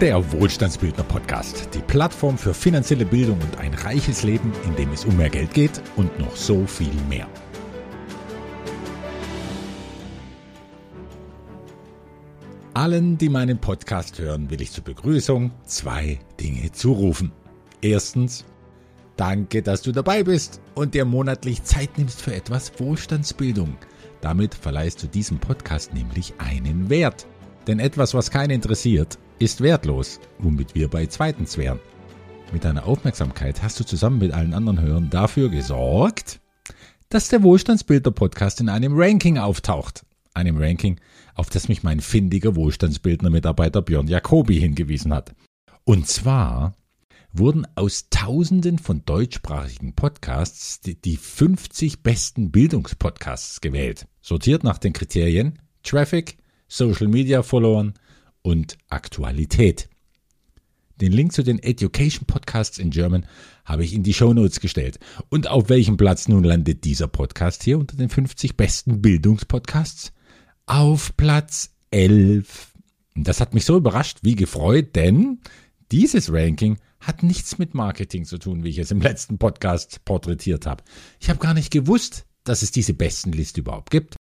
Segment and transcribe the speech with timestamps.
[0.00, 5.04] Der Wohlstandsbildner Podcast, die Plattform für finanzielle Bildung und ein reiches Leben, in dem es
[5.04, 7.26] um mehr Geld geht und noch so viel mehr.
[12.74, 17.32] Allen, die meinen Podcast hören, will ich zur Begrüßung zwei Dinge zurufen.
[17.80, 18.44] Erstens,
[19.16, 23.76] danke, dass du dabei bist und dir monatlich Zeit nimmst für etwas Wohlstandsbildung.
[24.20, 27.26] Damit verleihst du diesem Podcast nämlich einen Wert.
[27.66, 31.80] Denn etwas, was keinen interessiert, ist wertlos, womit wir bei zweitens wären.
[32.52, 36.40] Mit deiner Aufmerksamkeit hast du zusammen mit allen anderen Hörern dafür gesorgt,
[37.08, 40.04] dass der Wohlstandsbilder Podcast in einem Ranking auftaucht.
[40.34, 41.00] Einem Ranking,
[41.34, 45.34] auf das mich mein findiger Wohlstandsbildner Mitarbeiter Björn Jacobi hingewiesen hat.
[45.84, 46.74] Und zwar
[47.32, 55.58] wurden aus Tausenden von deutschsprachigen Podcasts die 50 besten Bildungspodcasts gewählt, sortiert nach den Kriterien
[55.82, 57.94] Traffic, Social Media Followern,
[58.48, 59.90] und Aktualität.
[61.00, 63.26] Den Link zu den Education Podcasts in German
[63.64, 64.98] habe ich in die Show Notes gestellt.
[65.28, 70.12] Und auf welchem Platz nun landet dieser Podcast hier unter den 50 besten Bildungspodcasts?
[70.66, 72.72] Auf Platz 11.
[73.14, 75.40] Das hat mich so überrascht wie gefreut, denn
[75.92, 80.66] dieses Ranking hat nichts mit Marketing zu tun, wie ich es im letzten Podcast porträtiert
[80.66, 80.82] habe.
[81.20, 84.17] Ich habe gar nicht gewusst, dass es diese Bestenliste überhaupt gibt.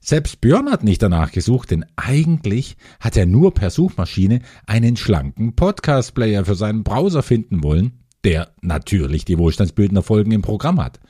[0.00, 5.56] Selbst Björn hat nicht danach gesucht, denn eigentlich hat er nur per Suchmaschine einen schlanken
[5.56, 11.00] Podcast-Player für seinen Browser finden wollen, der natürlich die wohlstandsbildender Folgen im Programm hat.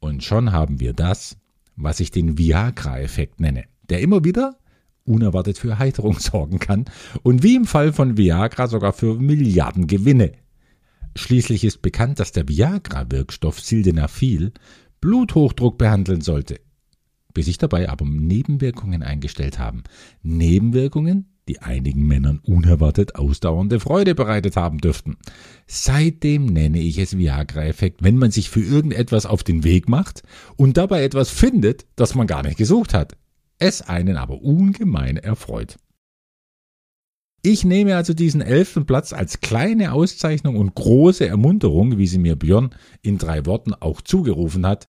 [0.00, 1.36] Und schon haben wir das,
[1.76, 4.56] was ich den Viagra-Effekt nenne, der immer wieder
[5.04, 6.86] unerwartet für Erheiterung sorgen kann
[7.22, 10.32] und wie im Fall von Viagra sogar für Milliarden Gewinne.
[11.14, 14.52] Schließlich ist bekannt, dass der Viagra-Wirkstoff Sildenafil
[15.00, 16.58] Bluthochdruck behandeln sollte
[17.34, 19.82] bis sich dabei aber Nebenwirkungen eingestellt haben.
[20.22, 25.18] Nebenwirkungen, die einigen Männern unerwartet ausdauernde Freude bereitet haben dürften.
[25.66, 30.22] Seitdem nenne ich es Viagra-Effekt, wenn man sich für irgendetwas auf den Weg macht
[30.56, 33.16] und dabei etwas findet, das man gar nicht gesucht hat.
[33.58, 35.76] Es einen aber ungemein erfreut.
[37.46, 42.36] Ich nehme also diesen elften Platz als kleine Auszeichnung und große Ermunterung, wie sie mir
[42.36, 44.88] Björn in drei Worten auch zugerufen hat.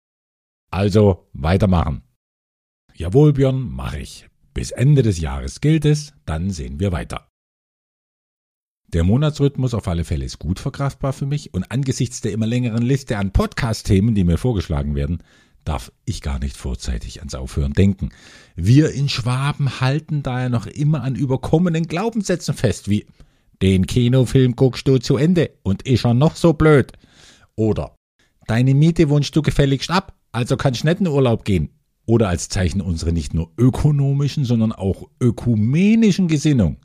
[0.71, 2.08] Also weitermachen.
[2.99, 4.27] Jawohl, Björn, mache ich.
[4.55, 7.29] Bis Ende des Jahres gilt es, dann sehen wir weiter.
[8.89, 12.83] Der Monatsrhythmus auf alle Fälle ist gut verkraftbar für mich und angesichts der immer längeren
[12.83, 15.23] Liste an Podcast-Themen, die mir vorgeschlagen werden,
[15.65, 18.09] darf ich gar nicht vorzeitig ans Aufhören denken.
[18.57, 23.07] Wir in Schwaben halten daher noch immer an überkommenen Glaubenssätzen fest, wie
[23.63, 26.95] den Kinofilm guckst du zu Ende und ist schon noch so blöd.
[27.55, 27.95] Oder
[28.49, 31.78] deine Miete wunschst du gefälligst ab, also kannst nicht in Urlaub gehen
[32.09, 36.79] oder als Zeichen unserer nicht nur ökonomischen, sondern auch ökumenischen Gesinnung.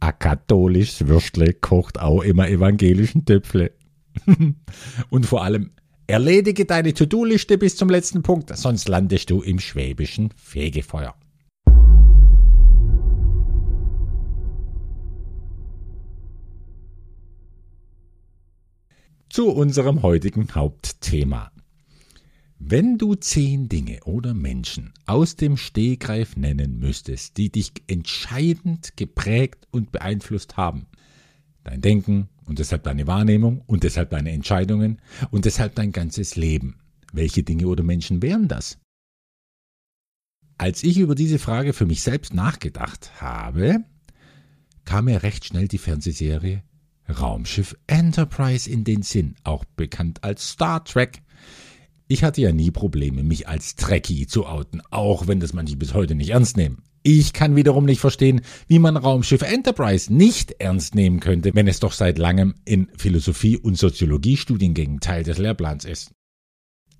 [0.00, 3.70] A katholisches Würstle kocht auch immer evangelischen Töpfle.
[5.08, 5.70] Und vor allem,
[6.08, 11.14] erledige deine To-Do-Liste bis zum letzten Punkt, sonst landest du im schwäbischen Fegefeuer.
[19.28, 21.52] Zu unserem heutigen Hauptthema.
[22.58, 29.68] Wenn du zehn Dinge oder Menschen aus dem Stehgreif nennen müsstest, die dich entscheidend geprägt
[29.70, 30.86] und beeinflusst haben,
[31.64, 36.78] dein Denken und deshalb deine Wahrnehmung und deshalb deine Entscheidungen und deshalb dein ganzes Leben,
[37.12, 38.78] welche Dinge oder Menschen wären das?
[40.56, 43.84] Als ich über diese Frage für mich selbst nachgedacht habe,
[44.86, 46.62] kam mir recht schnell die Fernsehserie
[47.08, 51.22] Raumschiff Enterprise in den Sinn, auch bekannt als Star Trek.
[52.08, 55.92] Ich hatte ja nie Probleme, mich als Trekkie zu outen, auch wenn das manche bis
[55.92, 56.82] heute nicht ernst nehmen.
[57.02, 61.80] Ich kann wiederum nicht verstehen, wie man Raumschiff Enterprise nicht ernst nehmen könnte, wenn es
[61.80, 66.12] doch seit langem in Philosophie- und Soziologiestudiengängen Teil des Lehrplans ist.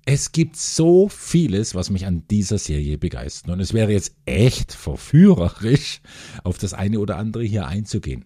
[0.05, 3.51] Es gibt so vieles, was mich an dieser Serie begeistert.
[3.51, 6.01] Und es wäre jetzt echt verführerisch,
[6.43, 8.25] auf das eine oder andere hier einzugehen.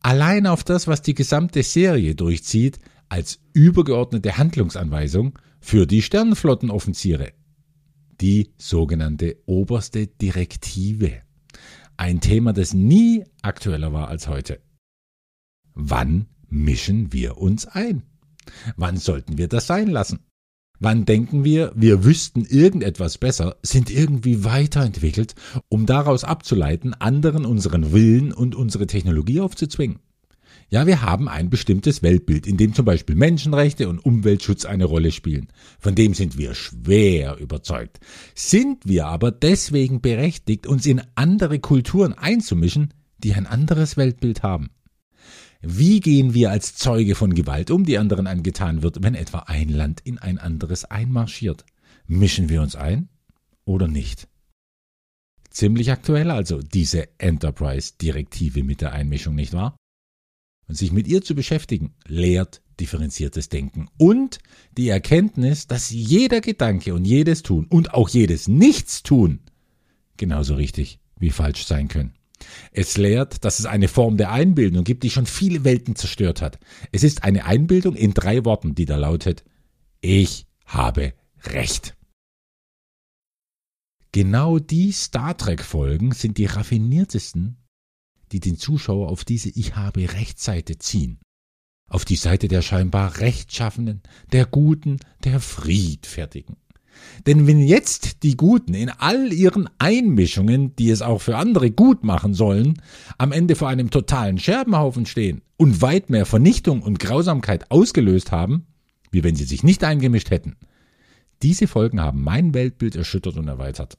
[0.00, 2.78] Allein auf das, was die gesamte Serie durchzieht,
[3.08, 7.32] als übergeordnete Handlungsanweisung für die Sternenflottenoffiziere.
[8.20, 11.22] Die sogenannte oberste Direktive.
[11.96, 14.60] Ein Thema, das nie aktueller war als heute.
[15.74, 18.02] Wann mischen wir uns ein?
[18.76, 20.20] Wann sollten wir das sein lassen?
[20.78, 25.34] Wann denken wir, wir wüssten irgendetwas besser, sind irgendwie weiterentwickelt,
[25.68, 29.98] um daraus abzuleiten, anderen unseren Willen und unsere Technologie aufzuzwingen?
[30.72, 35.10] Ja, wir haben ein bestimmtes Weltbild, in dem zum Beispiel Menschenrechte und Umweltschutz eine Rolle
[35.10, 35.48] spielen.
[35.80, 37.98] Von dem sind wir schwer überzeugt.
[38.36, 44.70] Sind wir aber deswegen berechtigt, uns in andere Kulturen einzumischen, die ein anderes Weltbild haben?
[45.60, 49.70] Wie gehen wir als Zeuge von Gewalt um, die anderen angetan wird, wenn etwa ein
[49.70, 51.66] Land in ein anderes einmarschiert?
[52.06, 53.08] Mischen wir uns ein
[53.64, 54.28] oder nicht?
[55.50, 59.74] Ziemlich aktuell also diese Enterprise-Direktive mit der Einmischung, nicht wahr?
[60.70, 64.38] Und sich mit ihr zu beschäftigen, lehrt differenziertes Denken und
[64.78, 69.40] die Erkenntnis, dass jeder Gedanke und jedes Tun und auch jedes Nichtstun
[70.16, 72.14] genauso richtig wie falsch sein können.
[72.70, 76.60] Es lehrt, dass es eine Form der Einbildung gibt, die schon viele Welten zerstört hat.
[76.92, 79.42] Es ist eine Einbildung in drei Worten, die da lautet,
[80.00, 81.14] ich habe
[81.46, 81.96] Recht.
[84.12, 87.56] Genau die Star Trek-Folgen sind die raffiniertesten,
[88.32, 91.18] die den Zuschauer auf diese Ich habe Rechtsseite ziehen.
[91.88, 96.56] Auf die Seite der scheinbar Rechtschaffenen, der Guten, der Friedfertigen.
[97.26, 102.04] Denn wenn jetzt die Guten in all ihren Einmischungen, die es auch für andere gut
[102.04, 102.80] machen sollen,
[103.18, 108.66] am Ende vor einem totalen Scherbenhaufen stehen und weit mehr Vernichtung und Grausamkeit ausgelöst haben,
[109.10, 110.56] wie wenn sie sich nicht eingemischt hätten,
[111.42, 113.96] diese Folgen haben mein Weltbild erschüttert und erweitert.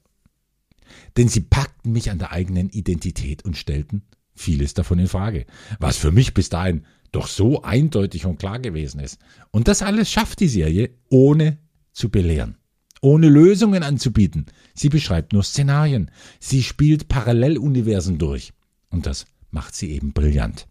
[1.16, 4.02] Denn sie packten mich an der eigenen Identität und stellten
[4.42, 5.46] vieles davon in Frage,
[5.78, 9.18] was für mich bis dahin doch so eindeutig und klar gewesen ist.
[9.50, 11.58] Und das alles schafft die Serie, ohne
[11.92, 12.56] zu belehren
[13.02, 14.46] ohne Lösungen anzubieten.
[14.74, 16.10] Sie beschreibt nur Szenarien.
[16.38, 18.52] Sie spielt Paralleluniversen durch.
[18.88, 20.68] Und das macht sie eben brillant.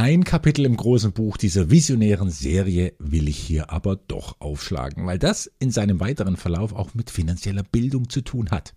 [0.00, 5.18] Ein Kapitel im großen Buch dieser visionären Serie will ich hier aber doch aufschlagen, weil
[5.18, 8.72] das in seinem weiteren Verlauf auch mit finanzieller Bildung zu tun hat.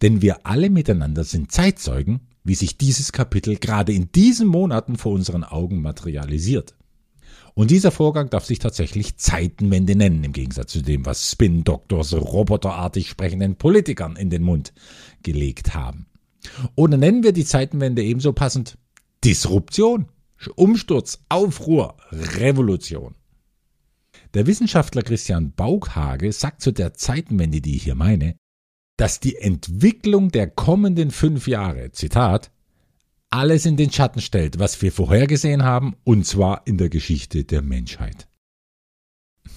[0.00, 5.12] Denn wir alle miteinander sind Zeitzeugen wie sich dieses Kapitel gerade in diesen Monaten vor
[5.12, 6.76] unseren Augen materialisiert.
[7.52, 13.10] Und dieser Vorgang darf sich tatsächlich Zeitenwende nennen, im Gegensatz zu dem, was Spin-Doktors roboterartig
[13.10, 14.72] sprechenden Politikern in den Mund
[15.22, 16.06] gelegt haben.
[16.74, 18.78] Oder nennen wir die Zeitenwende ebenso passend
[19.22, 20.06] Disruption,
[20.54, 23.14] Umsturz, Aufruhr, Revolution.
[24.34, 28.36] Der Wissenschaftler Christian Baukhage sagt zu der Zeitenwende, die ich hier meine,
[28.96, 32.50] dass die Entwicklung der kommenden fünf Jahre, Zitat,
[33.30, 37.62] alles in den Schatten stellt, was wir vorhergesehen haben, und zwar in der Geschichte der
[37.62, 38.28] Menschheit.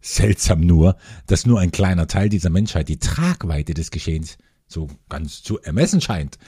[0.00, 0.96] Seltsam nur,
[1.26, 6.00] dass nur ein kleiner Teil dieser Menschheit die Tragweite des Geschehens so ganz zu ermessen
[6.00, 6.38] scheint.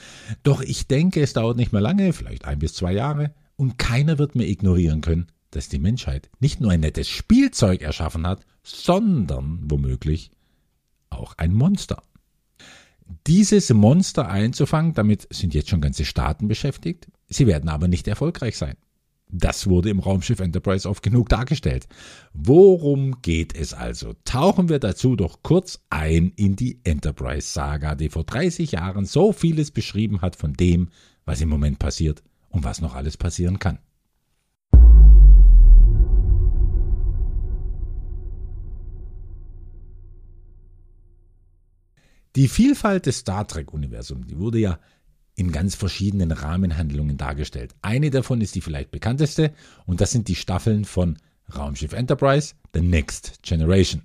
[0.43, 4.19] Doch ich denke, es dauert nicht mehr lange, vielleicht ein bis zwei Jahre, und keiner
[4.19, 9.61] wird mehr ignorieren können, dass die Menschheit nicht nur ein nettes Spielzeug erschaffen hat, sondern
[9.65, 10.31] womöglich
[11.11, 12.03] auch ein Monster
[13.27, 14.95] dieses Monster einzufangen.
[14.95, 17.09] Damit sind jetzt schon ganze Staaten beschäftigt.
[17.29, 18.77] Sie werden aber nicht erfolgreich sein.
[19.35, 21.89] Das wurde im Raumschiff Enterprise oft genug dargestellt.
[22.35, 24.15] Worum geht es also?
[24.25, 29.71] Tauchen wir dazu doch kurz ein in die Enterprise-Saga, die vor 30 Jahren so vieles
[29.71, 30.91] beschrieben hat von dem,
[31.25, 32.23] was im Moment passiert
[32.53, 33.79] und was noch alles passieren kann.
[42.37, 44.79] Die Vielfalt des Star Trek-Universums, wurde ja
[45.35, 47.75] in ganz verschiedenen Rahmenhandlungen dargestellt.
[47.83, 49.53] Eine davon ist die vielleicht bekannteste
[49.85, 51.19] und das sind die Staffeln von
[51.55, 54.03] Raumschiff Enterprise, The Next Generation.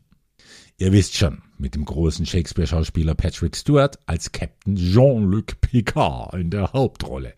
[0.77, 6.74] Ihr wisst schon, mit dem großen Shakespeare-Schauspieler Patrick Stewart als Captain Jean-Luc Picard in der
[6.74, 7.33] Hauptrolle.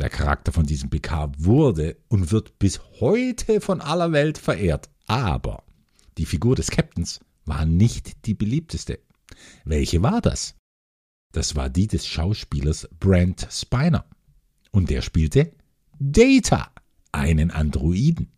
[0.00, 4.88] Der Charakter von diesem Picard wurde und wird bis heute von aller Welt verehrt.
[5.06, 5.62] Aber
[6.16, 9.00] die Figur des Captains war nicht die beliebteste.
[9.66, 10.54] Welche war das?
[11.32, 14.06] Das war die des Schauspielers Brent Spiner.
[14.70, 15.52] Und der spielte
[15.98, 16.70] Data,
[17.12, 18.32] einen Androiden.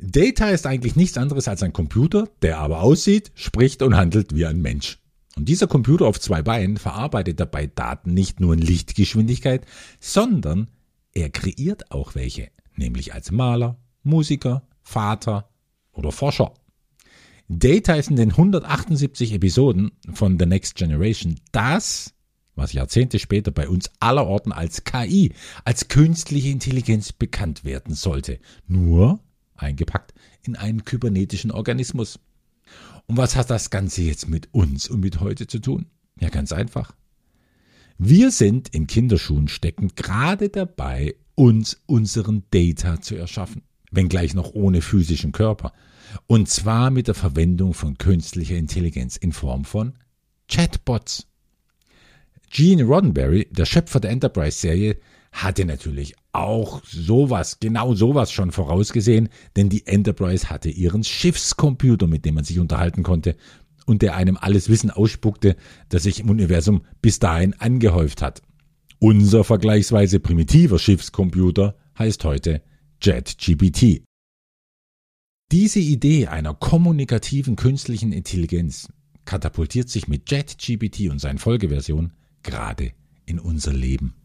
[0.00, 4.44] Data ist eigentlich nichts anderes als ein Computer, der aber aussieht, spricht und handelt wie
[4.44, 4.98] ein Mensch.
[5.36, 9.66] Und dieser Computer auf zwei Beinen verarbeitet dabei Daten nicht nur in Lichtgeschwindigkeit,
[9.98, 10.68] sondern
[11.14, 15.48] er kreiert auch welche, nämlich als Maler, Musiker, Vater
[15.92, 16.52] oder Forscher.
[17.48, 22.14] Data ist in den 178 Episoden von The Next Generation das,
[22.54, 25.32] was Jahrzehnte später bei uns allerorten als KI,
[25.64, 28.38] als künstliche Intelligenz bekannt werden sollte.
[28.66, 29.20] Nur
[29.54, 32.18] eingepackt in einen kybernetischen Organismus.
[33.06, 35.86] Und was hat das Ganze jetzt mit uns und mit heute zu tun?
[36.20, 36.94] Ja, ganz einfach.
[37.98, 44.82] Wir sind in Kinderschuhen steckend gerade dabei, uns unseren Data zu erschaffen, wenngleich noch ohne
[44.82, 45.72] physischen Körper.
[46.26, 49.94] Und zwar mit der Verwendung von künstlicher Intelligenz in Form von
[50.48, 51.26] Chatbots.
[52.50, 54.98] Gene Roddenberry, der Schöpfer der Enterprise-Serie,
[55.32, 62.24] hatte natürlich auch sowas, genau sowas schon vorausgesehen, denn die Enterprise hatte ihren Schiffscomputer, mit
[62.24, 63.36] dem man sich unterhalten konnte
[63.86, 65.56] und der einem alles Wissen ausspuckte,
[65.88, 68.42] das sich im Universum bis dahin angehäuft hat.
[68.98, 72.62] Unser vergleichsweise primitiver Schiffscomputer heißt heute
[73.00, 74.04] JetGPT.
[75.50, 78.88] Diese Idee einer kommunikativen künstlichen Intelligenz
[79.24, 82.12] katapultiert sich mit JetGPT und seinen Folgeversionen
[82.42, 82.92] gerade
[83.26, 84.21] in unser Leben.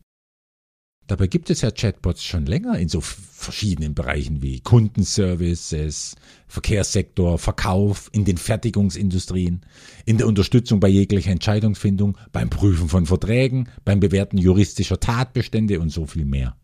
[1.07, 6.15] Dabei gibt es ja Chatbots schon länger in so verschiedenen Bereichen wie Kundenservices,
[6.47, 9.65] Verkehrssektor, Verkauf, in den Fertigungsindustrien,
[10.05, 15.91] in der Unterstützung bei jeglicher Entscheidungsfindung, beim Prüfen von Verträgen, beim Bewerten juristischer Tatbestände und
[15.91, 16.57] so viel mehr.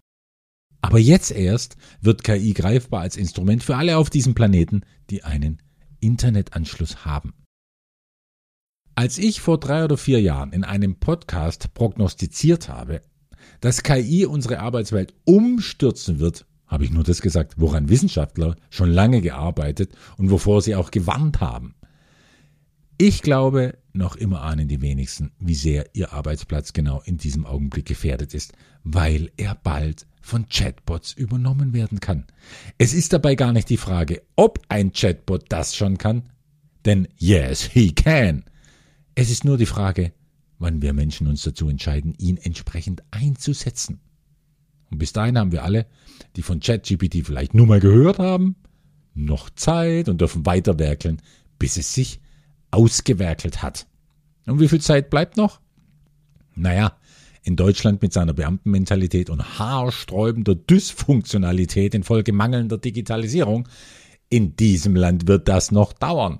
[0.81, 5.61] Aber jetzt erst wird KI greifbar als Instrument für alle auf diesem Planeten, die einen
[6.01, 7.33] Internetanschluss haben.
[8.93, 13.01] Als ich vor drei oder vier Jahren in einem Podcast prognostiziert habe,
[13.61, 19.21] dass KI unsere Arbeitswelt umstürzen wird, habe ich nur das gesagt, woran Wissenschaftler schon lange
[19.21, 21.75] gearbeitet und wovor sie auch gewarnt haben.
[22.97, 27.85] Ich glaube, noch immer ahnen die wenigsten, wie sehr ihr Arbeitsplatz genau in diesem Augenblick
[27.85, 32.25] gefährdet ist, weil er bald von Chatbots übernommen werden kann.
[32.77, 36.23] Es ist dabei gar nicht die Frage, ob ein Chatbot das schon kann,
[36.85, 38.45] denn yes, he can.
[39.15, 40.11] Es ist nur die Frage,
[40.63, 43.99] wann wir Menschen uns dazu entscheiden, ihn entsprechend einzusetzen.
[44.89, 45.85] Und bis dahin haben wir alle,
[46.35, 48.55] die von ChatGPT vielleicht nur mal gehört haben,
[49.13, 51.21] noch Zeit und dürfen weiterwerkeln,
[51.59, 52.19] bis es sich
[52.71, 53.85] ausgewerkelt hat.
[54.47, 55.59] Und wie viel Zeit bleibt noch?
[56.55, 56.97] Naja,
[57.43, 63.67] in Deutschland mit seiner Beamtenmentalität und haarsträubender Dysfunktionalität infolge mangelnder Digitalisierung,
[64.29, 66.39] in diesem Land wird das noch dauern.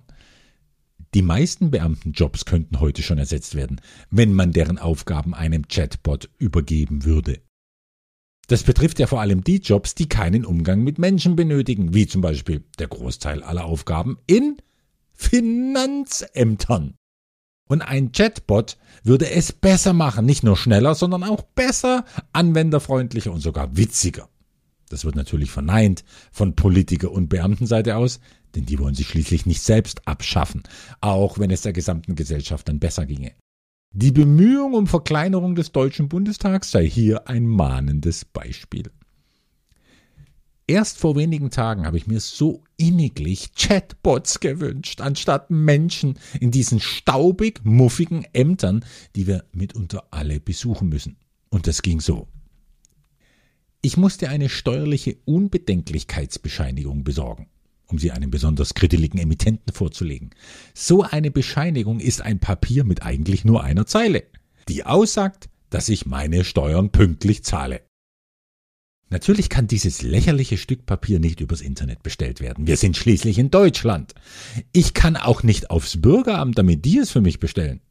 [1.14, 7.06] Die meisten Beamtenjobs könnten heute schon ersetzt werden, wenn man deren Aufgaben einem Chatbot übergeben
[7.06, 7.40] würde.
[8.48, 12.22] Das betrifft ja vor allem die Jobs, die keinen Umgang mit Menschen benötigen, wie zum
[12.22, 14.58] Beispiel der Großteil aller Aufgaben in
[15.14, 16.96] Finanzämtern.
[17.70, 23.40] Und ein Chatbot würde es besser machen, nicht nur schneller, sondern auch besser, anwenderfreundlicher und
[23.40, 24.30] sogar witziger.
[24.90, 28.20] Das wird natürlich verneint von Politiker- und Beamtenseite aus,
[28.56, 30.64] denn die wollen sich schließlich nicht selbst abschaffen,
[31.02, 33.34] auch wenn es der gesamten Gesellschaft dann besser ginge.
[33.96, 38.92] Die Bemühung um Verkleinerung des Deutschen Bundestags sei hier ein mahnendes Beispiel.
[40.66, 46.80] Erst vor wenigen Tagen habe ich mir so inniglich Chatbots gewünscht, anstatt Menschen in diesen
[46.80, 48.86] staubig muffigen Ämtern,
[49.16, 51.18] die wir mitunter alle besuchen müssen.
[51.50, 52.28] Und das ging so.
[53.84, 57.48] Ich musste eine steuerliche Unbedenklichkeitsbescheinigung besorgen
[57.94, 60.32] um sie einem besonders kritteligen Emittenten vorzulegen.
[60.74, 64.24] So eine Bescheinigung ist ein Papier mit eigentlich nur einer Zeile,
[64.68, 67.82] die aussagt, dass ich meine Steuern pünktlich zahle.
[69.10, 72.66] Natürlich kann dieses lächerliche Stück Papier nicht übers Internet bestellt werden.
[72.66, 74.16] Wir sind schließlich in Deutschland.
[74.72, 77.82] Ich kann auch nicht aufs Bürgeramt, damit die es für mich bestellen.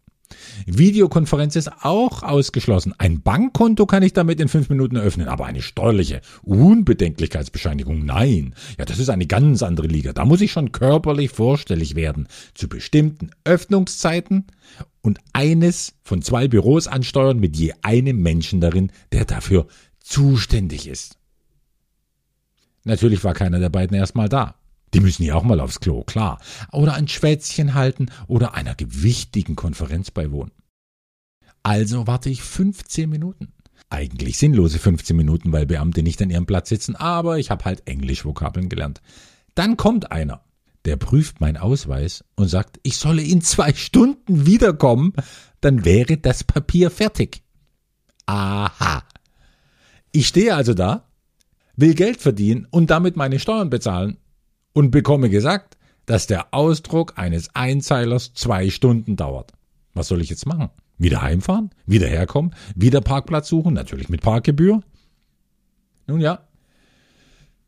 [0.67, 2.95] Videokonferenz ist auch ausgeschlossen.
[2.99, 8.55] Ein Bankkonto kann ich damit in fünf Minuten eröffnen, aber eine steuerliche Unbedenklichkeitsbescheinigung, nein.
[8.79, 10.13] Ja, das ist eine ganz andere Liga.
[10.13, 14.47] Da muss ich schon körperlich vorstellig werden zu bestimmten Öffnungszeiten
[15.01, 19.67] und eines von zwei Büros ansteuern mit je einem Menschen darin, der dafür
[20.01, 21.19] zuständig ist.
[22.85, 24.57] Natürlich war keiner der beiden erstmal da.
[24.95, 26.41] Die müssen ja auch mal aufs Klo, klar.
[26.71, 30.53] Oder ein Schwätzchen halten oder einer gewichtigen Konferenz beiwohnen.
[31.63, 33.53] Also warte ich 15 Minuten.
[33.89, 37.87] Eigentlich sinnlose 15 Minuten, weil Beamte nicht an ihrem Platz sitzen, aber ich habe halt
[37.87, 39.01] Englisch-Vokabeln gelernt.
[39.55, 40.43] Dann kommt einer,
[40.85, 45.13] der prüft meinen Ausweis und sagt, ich solle in zwei Stunden wiederkommen,
[45.61, 47.43] dann wäre das Papier fertig.
[48.27, 49.05] Aha.
[50.11, 51.09] Ich stehe also da,
[51.77, 54.19] will Geld verdienen und damit meine Steuern bezahlen
[54.73, 55.77] und bekomme gesagt,
[56.07, 59.53] dass der Ausdruck eines Einzeilers zwei Stunden dauert.
[59.95, 60.71] Was soll ich jetzt machen?
[60.99, 61.71] Wieder heimfahren?
[61.87, 62.55] Wieder herkommen?
[62.75, 63.75] Wieder Parkplatz suchen?
[63.75, 64.83] Natürlich mit Parkgebühr?
[66.07, 66.47] Nun ja,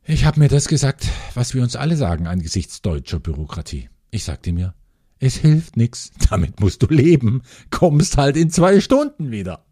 [0.07, 3.89] ich habe mir das gesagt, was wir uns alle sagen angesichts deutscher Bürokratie.
[4.11, 4.75] Ich sagte mir,
[5.19, 9.65] es hilft nix, damit musst du leben, kommst halt in zwei Stunden wieder.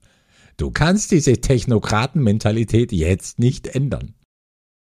[0.56, 4.14] Du kannst diese Technokratenmentalität jetzt nicht ändern.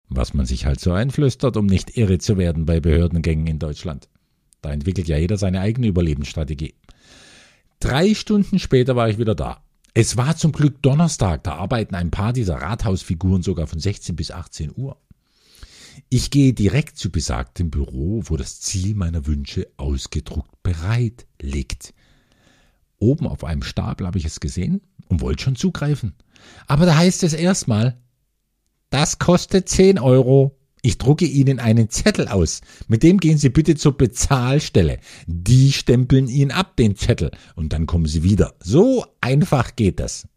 [0.09, 4.07] Was man sich halt so einflüstert, um nicht irre zu werden bei Behördengängen in Deutschland.
[4.62, 6.75] Da entwickelt ja jeder seine eigene Überlebensstrategie.
[7.79, 9.63] Drei Stunden später war ich wieder da.
[9.93, 14.31] Es war zum Glück Donnerstag, da arbeiten ein paar dieser Rathausfiguren sogar von 16 bis
[14.31, 14.97] 18 Uhr.
[16.09, 21.93] Ich gehe direkt zu besagtem Büro, wo das Ziel meiner Wünsche ausgedruckt bereit liegt.
[22.97, 26.13] Oben auf einem Stapel habe ich es gesehen und wollte schon zugreifen.
[26.67, 27.97] Aber da heißt es erstmal,
[28.89, 30.58] das kostet 10 Euro.
[30.82, 32.62] Ich drucke Ihnen einen Zettel aus.
[32.88, 35.00] Mit dem gehen Sie bitte zur Bezahlstelle.
[35.25, 37.32] Die stempeln Ihnen ab, den Zettel.
[37.56, 38.54] Und dann kommen Sie wieder.
[38.60, 40.27] So einfach geht das.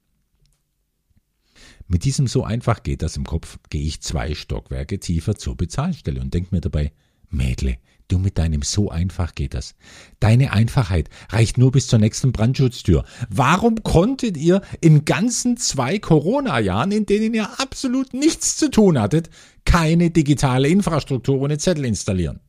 [1.86, 6.20] Mit diesem so einfach geht das im Kopf, gehe ich zwei Stockwerke tiefer zur Bezahlstelle
[6.20, 6.92] und denke mir dabei,
[7.30, 7.78] Mädle,
[8.08, 9.74] du mit deinem so einfach geht das.
[10.20, 13.04] Deine Einfachheit reicht nur bis zur nächsten Brandschutztür.
[13.28, 19.30] Warum konntet ihr in ganzen zwei Corona-Jahren, in denen ihr absolut nichts zu tun hattet,
[19.64, 22.40] keine digitale Infrastruktur ohne Zettel installieren?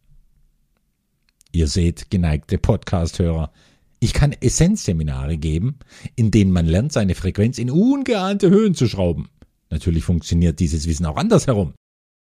[1.52, 3.52] Ihr seht, geneigte Podcast-Hörer,
[4.00, 5.80] ich kann Essenzseminare geben,
[6.16, 9.30] in denen man lernt, seine Frequenz in ungeahnte Höhen zu schrauben.
[9.70, 11.74] Natürlich funktioniert dieses Wissen auch andersherum.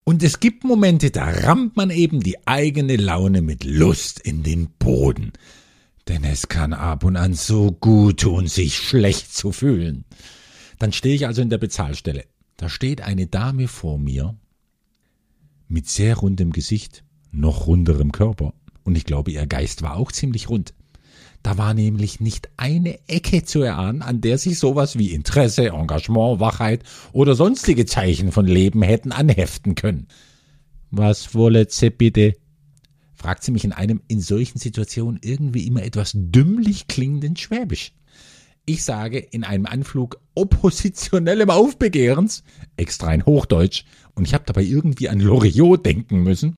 [0.03, 4.69] Und es gibt Momente, da rammt man eben die eigene Laune mit Lust in den
[4.79, 5.31] Boden.
[6.07, 10.05] Denn es kann ab und an so gut tun, sich schlecht zu fühlen.
[10.79, 12.25] Dann stehe ich also in der Bezahlstelle.
[12.57, 14.35] Da steht eine Dame vor mir
[15.67, 18.53] mit sehr rundem Gesicht, noch runderem Körper.
[18.83, 20.73] Und ich glaube, ihr Geist war auch ziemlich rund.
[21.43, 26.39] Da war nämlich nicht eine Ecke zu erahnen, an der sich sowas wie Interesse, Engagement,
[26.39, 26.83] Wachheit
[27.13, 30.07] oder sonstige Zeichen von Leben hätten anheften können.
[30.91, 32.35] Was wollet sie bitte?
[33.13, 37.93] fragt sie mich in einem in solchen Situationen irgendwie immer etwas dümmlich klingenden Schwäbisch.
[38.65, 42.43] Ich sage in einem Anflug oppositionellem Aufbegehrens,
[42.77, 46.55] extra in Hochdeutsch, und ich habe dabei irgendwie an Loriot denken müssen.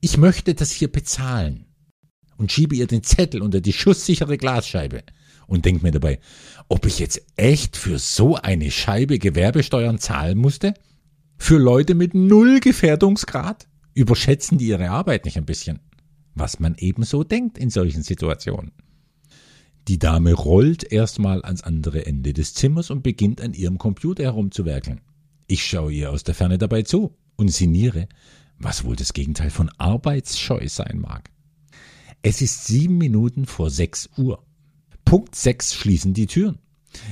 [0.00, 1.66] Ich möchte das hier bezahlen
[2.36, 5.02] und schiebe ihr den Zettel unter die schusssichere Glasscheibe
[5.46, 6.18] und denke mir dabei,
[6.68, 10.74] ob ich jetzt echt für so eine Scheibe Gewerbesteuern zahlen musste?
[11.38, 13.68] Für Leute mit null Gefährdungsgrad?
[13.94, 15.80] Überschätzen die ihre Arbeit nicht ein bisschen?
[16.34, 18.72] Was man ebenso denkt in solchen Situationen.
[19.88, 25.00] Die Dame rollt erstmal ans andere Ende des Zimmers und beginnt an ihrem Computer herumzuwerkeln.
[25.46, 28.08] Ich schaue ihr aus der Ferne dabei zu und sinniere,
[28.58, 31.30] was wohl das Gegenteil von arbeitsscheu sein mag.
[32.22, 34.44] Es ist sieben Minuten vor sechs Uhr.
[35.04, 36.58] Punkt sechs schließen die Türen.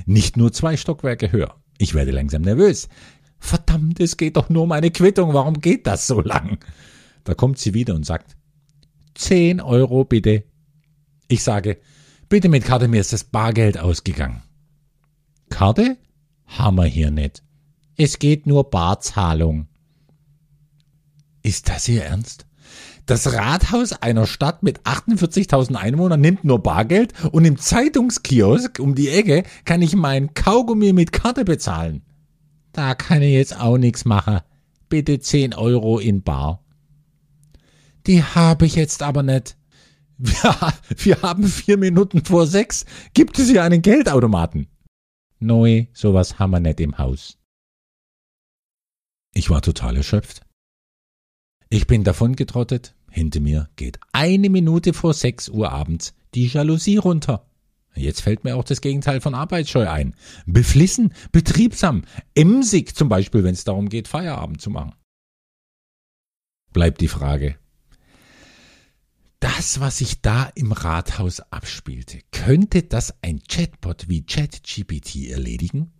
[0.06, 1.54] Nicht nur zwei Stockwerke höher.
[1.78, 2.88] Ich werde langsam nervös.
[3.38, 5.34] Verdammt, es geht doch nur um eine Quittung.
[5.34, 6.58] Warum geht das so lang?
[7.24, 8.36] Da kommt sie wieder und sagt,
[9.14, 10.44] zehn Euro bitte.
[11.28, 11.78] Ich sage,
[12.28, 14.42] bitte mit Karte, mir ist das Bargeld ausgegangen.
[15.50, 15.96] Karte?
[16.46, 17.42] Hammer hier nicht.
[17.96, 19.68] Es geht nur Barzahlung.
[21.42, 22.46] Ist das Ihr Ernst?
[23.06, 29.10] Das Rathaus einer Stadt mit 48.000 Einwohnern nimmt nur Bargeld und im Zeitungskiosk um die
[29.10, 32.02] Ecke kann ich meinen Kaugummi mit Karte bezahlen.
[32.72, 34.40] Da kann ich jetzt auch nichts machen.
[34.88, 36.64] Bitte 10 Euro in Bar.
[38.06, 39.56] Die habe ich jetzt aber nicht.
[40.16, 42.86] Wir, wir haben vier Minuten vor sechs.
[43.14, 44.68] Gibt es hier einen Geldautomaten?
[45.40, 47.36] Neu, sowas haben wir nicht im Haus.
[49.34, 50.43] Ich war total erschöpft.
[51.74, 57.48] Ich bin davongetrottet, hinter mir geht eine Minute vor sechs Uhr abends die Jalousie runter.
[57.96, 60.14] Jetzt fällt mir auch das Gegenteil von Arbeitsscheu ein.
[60.46, 62.04] Beflissen, betriebsam,
[62.36, 64.94] emsig zum Beispiel, wenn es darum geht, Feierabend zu machen.
[66.72, 67.56] Bleibt die Frage.
[69.40, 75.92] Das, was sich da im Rathaus abspielte, könnte das ein Chatbot wie ChatGPT erledigen?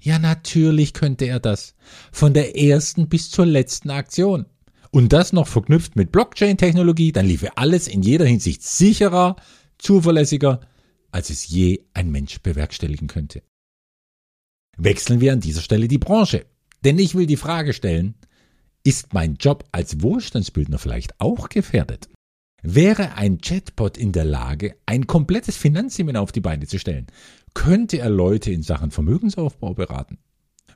[0.00, 1.76] Ja, natürlich könnte er das.
[2.10, 4.46] Von der ersten bis zur letzten Aktion.
[4.90, 9.36] Und das noch verknüpft mit Blockchain-Technologie, dann liefe alles in jeder Hinsicht sicherer,
[9.78, 10.60] zuverlässiger,
[11.10, 13.42] als es je ein Mensch bewerkstelligen könnte.
[14.76, 16.46] Wechseln wir an dieser Stelle die Branche.
[16.84, 18.14] Denn ich will die Frage stellen,
[18.84, 22.08] ist mein Job als Wohlstandsbildner vielleicht auch gefährdet?
[22.62, 27.06] Wäre ein Chatbot in der Lage, ein komplettes Finanzseminar auf die Beine zu stellen,
[27.54, 30.18] könnte er Leute in Sachen Vermögensaufbau beraten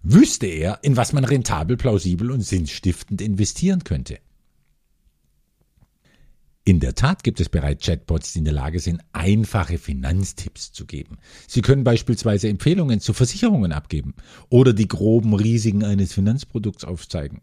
[0.03, 4.19] wüsste er, in was man rentabel, plausibel und sinnstiftend investieren könnte.
[6.65, 10.87] In der Tat gibt es bereits Chatbots, die in der Lage sind, einfache Finanztipps zu
[10.87, 11.19] geben.
[11.49, 14.15] Sie können beispielsweise Empfehlungen zu Versicherungen abgeben
[14.49, 17.41] oder die groben Risiken eines Finanzprodukts aufzeigen.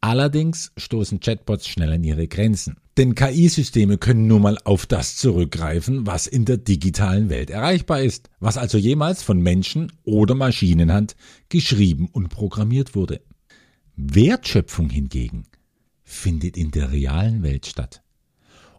[0.00, 2.78] Allerdings stoßen Chatbots schnell an ihre Grenzen.
[3.00, 8.28] Denn KI-Systeme können nun mal auf das zurückgreifen, was in der digitalen Welt erreichbar ist,
[8.40, 11.16] was also jemals von Menschen oder Maschinenhand
[11.48, 13.22] geschrieben und programmiert wurde.
[13.96, 15.44] Wertschöpfung hingegen
[16.02, 18.02] findet in der realen Welt statt.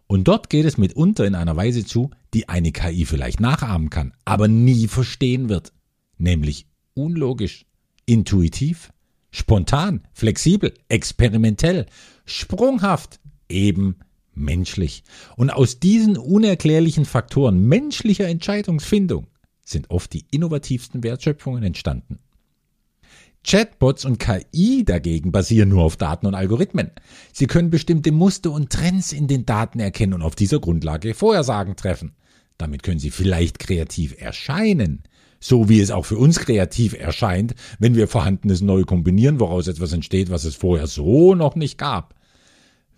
[0.06, 4.12] Und dort geht es mitunter in einer Weise zu, die eine KI vielleicht nachahmen kann,
[4.24, 5.72] aber nie verstehen wird.
[6.16, 7.66] Nämlich unlogisch,
[8.06, 8.92] intuitiv,
[9.32, 11.86] Spontan, flexibel, experimentell,
[12.24, 13.96] sprunghaft, eben
[14.34, 15.04] menschlich.
[15.36, 19.26] Und aus diesen unerklärlichen Faktoren menschlicher Entscheidungsfindung
[19.64, 22.18] sind oft die innovativsten Wertschöpfungen entstanden.
[23.44, 26.92] Chatbots und KI dagegen basieren nur auf Daten und Algorithmen.
[27.32, 31.74] Sie können bestimmte Muster und Trends in den Daten erkennen und auf dieser Grundlage Vorhersagen
[31.74, 32.12] treffen.
[32.56, 35.02] Damit können sie vielleicht kreativ erscheinen,
[35.40, 39.92] so wie es auch für uns kreativ erscheint, wenn wir Vorhandenes neu kombinieren, woraus etwas
[39.92, 42.14] entsteht, was es vorher so noch nicht gab.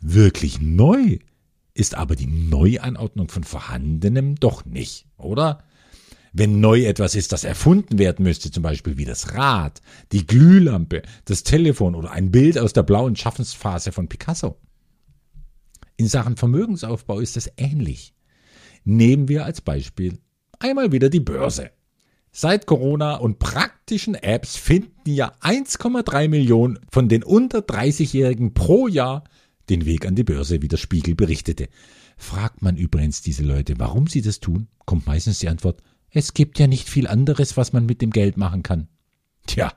[0.07, 1.17] Wirklich neu
[1.73, 5.65] ist aber die Neuanordnung von Vorhandenem doch nicht, oder?
[6.35, 9.81] Wenn neu etwas ist, das erfunden werden müsste, zum Beispiel wie das Rad,
[10.13, 14.59] die Glühlampe, das Telefon oder ein Bild aus der blauen Schaffensphase von Picasso.
[15.97, 18.13] In Sachen Vermögensaufbau ist es ähnlich.
[18.85, 20.19] Nehmen wir als Beispiel
[20.59, 21.71] einmal wieder die Börse.
[22.31, 29.25] Seit Corona und praktischen Apps finden ja 1,3 Millionen von den unter 30-Jährigen pro Jahr
[29.69, 31.69] den Weg an die Börse, wie der Spiegel berichtete.
[32.17, 36.59] Fragt man übrigens diese Leute, warum sie das tun, kommt meistens die Antwort, es gibt
[36.59, 38.89] ja nicht viel anderes, was man mit dem Geld machen kann.
[39.47, 39.73] Tja,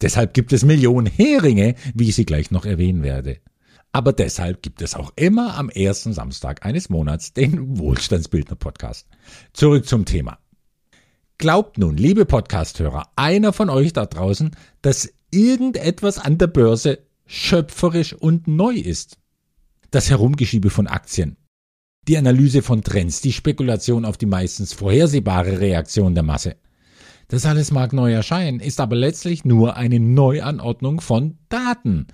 [0.00, 3.38] deshalb gibt es Millionen Heringe, wie ich sie gleich noch erwähnen werde.
[3.92, 9.08] Aber deshalb gibt es auch immer am ersten Samstag eines Monats den Wohlstandsbildner Podcast.
[9.52, 10.38] Zurück zum Thema.
[11.38, 18.12] Glaubt nun, liebe Podcasthörer, einer von euch da draußen, dass irgendetwas an der Börse schöpferisch
[18.12, 19.18] und neu ist?
[19.90, 21.36] Das Herumgeschiebe von Aktien,
[22.06, 26.56] die Analyse von Trends, die Spekulation auf die meistens vorhersehbare Reaktion der Masse.
[27.26, 32.06] Das alles mag neu erscheinen, ist aber letztlich nur eine Neuanordnung von Daten.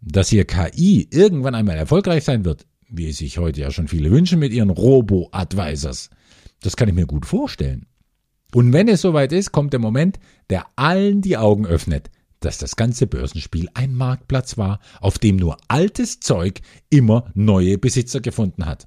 [0.00, 4.10] Dass hier KI irgendwann einmal erfolgreich sein wird, wie es sich heute ja schon viele
[4.10, 6.08] wünschen mit ihren Robo-Advisors,
[6.62, 7.84] das kann ich mir gut vorstellen.
[8.54, 12.76] Und wenn es soweit ist, kommt der Moment, der allen die Augen öffnet, dass das
[12.76, 18.86] ganze Börsenspiel ein Marktplatz war, auf dem nur altes Zeug immer neue Besitzer gefunden hat.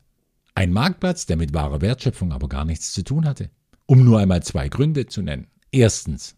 [0.55, 3.49] Ein Marktplatz, der mit wahrer Wertschöpfung aber gar nichts zu tun hatte.
[3.85, 5.47] Um nur einmal zwei Gründe zu nennen.
[5.71, 6.35] Erstens,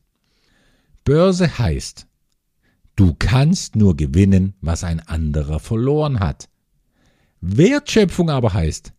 [1.03, 2.07] Börse heißt,
[2.95, 6.49] du kannst nur gewinnen, was ein anderer verloren hat.
[7.41, 8.93] Wertschöpfung aber heißt,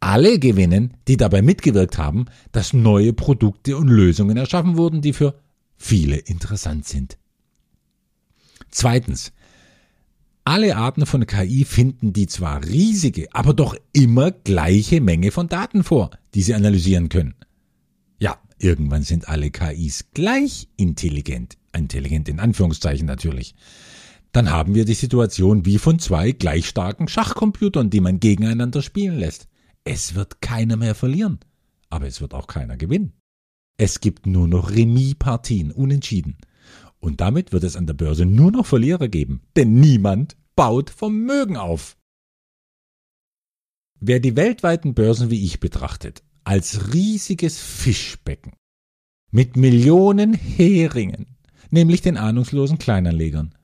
[0.00, 5.40] alle gewinnen, die dabei mitgewirkt haben, dass neue Produkte und Lösungen erschaffen wurden, die für
[5.78, 7.16] viele interessant sind.
[8.74, 9.32] Zweitens.
[10.42, 15.84] Alle Arten von KI finden die zwar riesige, aber doch immer gleiche Menge von Daten
[15.84, 17.36] vor, die sie analysieren können.
[18.18, 21.56] Ja, irgendwann sind alle KIs gleich intelligent.
[21.72, 23.54] Intelligent in Anführungszeichen natürlich.
[24.32, 29.18] Dann haben wir die Situation wie von zwei gleich starken Schachcomputern, die man gegeneinander spielen
[29.18, 29.46] lässt.
[29.84, 31.38] Es wird keiner mehr verlieren,
[31.90, 33.12] aber es wird auch keiner gewinnen.
[33.76, 36.38] Es gibt nur noch Remis-Partien, unentschieden.
[37.04, 41.58] Und damit wird es an der Börse nur noch Verlierer geben, denn niemand baut Vermögen
[41.58, 41.98] auf.
[44.00, 48.54] Wer die weltweiten Börsen wie ich betrachtet, als riesiges Fischbecken
[49.30, 51.36] mit Millionen Heringen,
[51.68, 53.54] nämlich den ahnungslosen Kleinanlegern,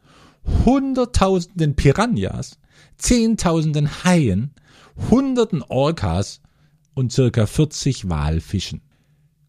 [0.67, 2.59] Hunderttausenden Piranhas,
[2.99, 4.53] Zehntausenden Haien,
[5.11, 6.43] Hunderten Orcas
[6.93, 8.83] und circa 40 Walfischen,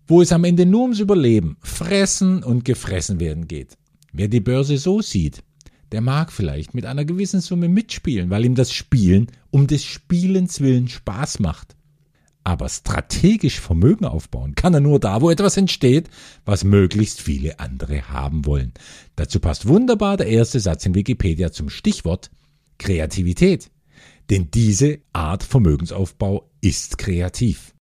[0.08, 3.78] wo es am Ende nur ums Überleben, Fressen und Gefressen werden geht.
[4.14, 5.44] Wer die Börse so sieht,
[5.92, 10.62] der mag vielleicht mit einer gewissen Summe mitspielen, weil ihm das Spielen um des Spielens
[10.62, 11.76] willen Spaß macht.
[12.44, 16.10] Aber strategisch Vermögen aufbauen kann er nur da, wo etwas entsteht,
[16.44, 18.74] was möglichst viele andere haben wollen.
[19.16, 22.32] Dazu passt wunderbar der erste Satz in Wikipedia zum Stichwort
[22.80, 23.70] Kreativität.
[24.32, 27.76] Denn diese Art Vermögensaufbau ist kreativ.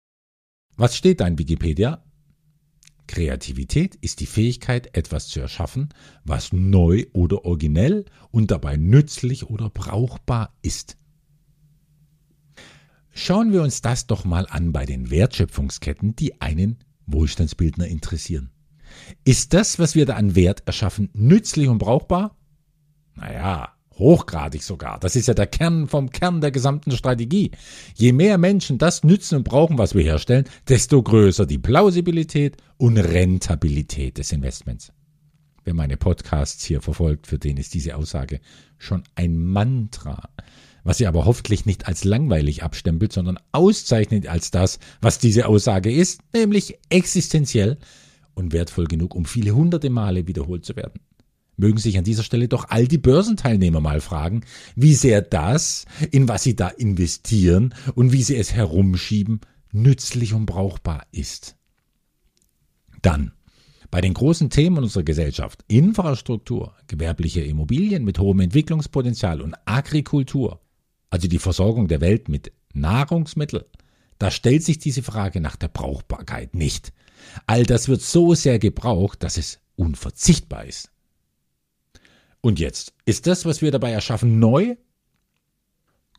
[0.76, 2.06] Was steht da in Wikipedia?
[3.07, 5.88] Kreativität ist die Fähigkeit, etwas zu erschaffen,
[6.25, 10.97] was neu oder originell und dabei nützlich oder brauchbar ist.
[13.12, 18.51] Schauen wir uns das doch mal an bei den Wertschöpfungsketten, die einen Wohlstandsbildner interessieren.
[19.25, 22.37] Ist das, was wir da an Wert erschaffen, nützlich und brauchbar?
[23.14, 24.98] Naja, Hochgradig sogar.
[25.00, 27.50] Das ist ja der Kern vom Kern der gesamten Strategie.
[27.94, 32.98] Je mehr Menschen das nützen und brauchen, was wir herstellen, desto größer die Plausibilität und
[32.98, 34.92] Rentabilität des Investments.
[35.64, 38.40] Wer meine Podcasts hier verfolgt, für den ist diese Aussage
[38.78, 40.28] schon ein Mantra,
[40.85, 45.90] was sie aber hoffentlich nicht als langweilig abstempelt, sondern auszeichnet als das, was diese Aussage
[45.90, 47.78] ist, nämlich existenziell
[48.35, 51.00] und wertvoll genug, um viele hunderte Male wiederholt zu werden
[51.57, 54.42] mögen sich an dieser Stelle doch all die Börsenteilnehmer mal fragen,
[54.75, 59.40] wie sehr das, in was sie da investieren und wie sie es herumschieben,
[59.73, 61.57] nützlich und brauchbar ist.
[63.03, 63.33] Dann
[63.90, 70.61] bei den großen Themen unserer Gesellschaft Infrastruktur, gewerbliche Immobilien mit hohem Entwicklungspotenzial und Agrikultur,
[71.11, 73.64] also die Versorgung der Welt mit Nahrungsmitteln,
[74.19, 76.92] da stellt sich diese Frage nach der Brauchbarkeit nicht.
[77.47, 80.90] All das wird so sehr gebraucht, dass es unverzichtbar ist.
[82.46, 84.76] Und jetzt, ist das, was wir dabei erschaffen, neu?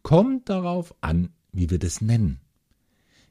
[0.04, 2.42] Kommt darauf an, wie wir das nennen.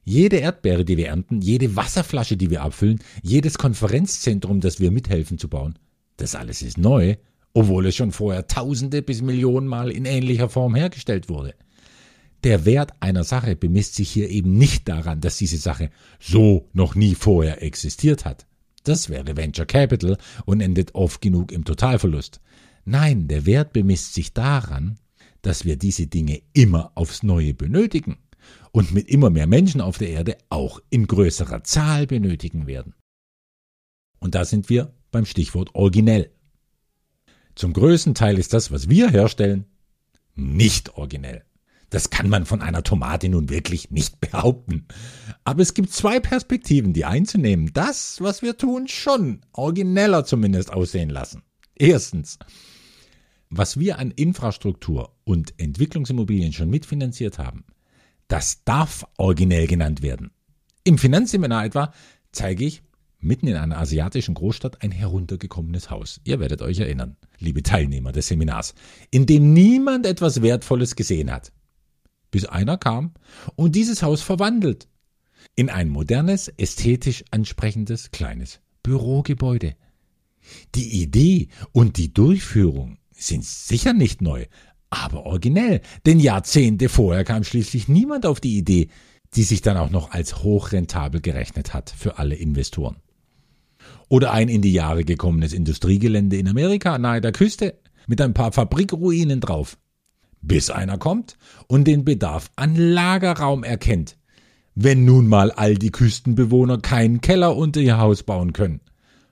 [0.03, 5.37] Jede Erdbeere, die wir ernten, jede Wasserflasche, die wir abfüllen, jedes Konferenzzentrum, das wir mithelfen
[5.37, 5.79] zu bauen,
[6.17, 7.17] das alles ist neu,
[7.53, 11.55] obwohl es schon vorher tausende bis Millionen Mal in ähnlicher Form hergestellt wurde.
[12.45, 16.95] Der Wert einer Sache bemisst sich hier eben nicht daran, dass diese Sache so noch
[16.95, 18.47] nie vorher existiert hat.
[18.85, 22.41] Das wäre Venture Capital und endet oft genug im Totalverlust.
[22.89, 25.01] Nein, der Wert bemisst sich daran,
[25.43, 28.17] dass wir diese Dinge immer aufs Neue benötigen
[28.71, 32.95] und mit immer mehr Menschen auf der Erde auch in größerer Zahl benötigen werden.
[34.21, 36.31] Und da sind wir beim Stichwort originell.
[37.57, 39.67] Zum größten Teil ist das, was wir herstellen,
[40.37, 41.45] nicht originell.
[41.91, 44.87] Das kann man von einer Tomate nun wirklich nicht behaupten.
[45.43, 51.11] Aber es gibt zwei Perspektiven, die einzunehmen, das, was wir tun, schon origineller zumindest aussehen
[51.11, 51.43] lassen.
[51.75, 52.39] Erstens,
[53.51, 57.65] was wir an Infrastruktur und Entwicklungsimmobilien schon mitfinanziert haben,
[58.29, 60.31] das darf originell genannt werden.
[60.85, 61.93] Im Finanzseminar etwa
[62.33, 62.83] zeige ich
[63.19, 66.21] mitten in einer asiatischen Großstadt ein heruntergekommenes Haus.
[66.25, 68.75] Ihr werdet euch erinnern, liebe Teilnehmer des Seminars,
[69.11, 71.53] in dem niemand etwas Wertvolles gesehen hat.
[72.31, 73.15] Bis einer kam
[73.55, 74.89] und dieses Haus verwandelt
[75.55, 79.75] in ein modernes, ästhetisch ansprechendes kleines Bürogebäude.
[80.75, 84.47] Die Idee und die Durchführung sind sicher nicht neu,
[84.91, 88.89] aber originell, denn Jahrzehnte vorher kam schließlich niemand auf die Idee,
[89.35, 92.97] die sich dann auch noch als hochrentabel gerechnet hat für alle Investoren.
[94.09, 97.75] Oder ein in die Jahre gekommenes Industriegelände in Amerika nahe der Küste
[98.07, 99.79] mit ein paar Fabrikruinen drauf.
[100.43, 104.17] Bis einer kommt und den Bedarf an Lagerraum erkennt,
[104.75, 108.81] wenn nun mal all die Küstenbewohner keinen Keller unter ihr Haus bauen können.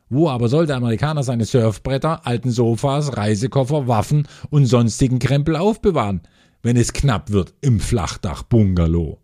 [0.08, 6.22] Wo aber soll der Amerikaner seine Surfbretter, alten Sofas, Reisekoffer, Waffen und sonstigen Krempel aufbewahren,
[6.62, 9.18] wenn es knapp wird im Flachdach-Bungalow?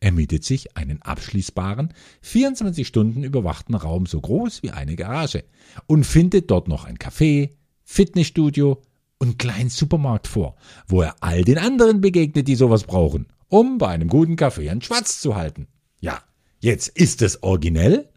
[0.00, 5.44] Er mietet sich einen abschließbaren, 24 Stunden überwachten Raum so groß wie eine Garage
[5.86, 7.50] und findet dort noch ein Café,
[7.84, 8.82] Fitnessstudio
[9.18, 13.88] und kleinen Supermarkt vor, wo er all den anderen begegnet, die sowas brauchen, um bei
[13.88, 15.66] einem guten Kaffee einen Schwatz zu halten.
[16.00, 16.20] Ja,
[16.60, 18.10] jetzt ist es originell,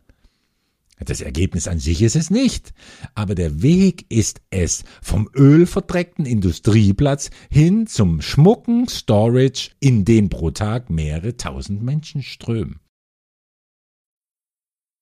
[1.05, 2.73] das Ergebnis an sich ist es nicht,
[3.15, 10.51] aber der Weg ist es vom ölverdreckten Industrieplatz hin zum schmucken Storage, in den pro
[10.51, 12.79] Tag mehrere tausend Menschen strömen.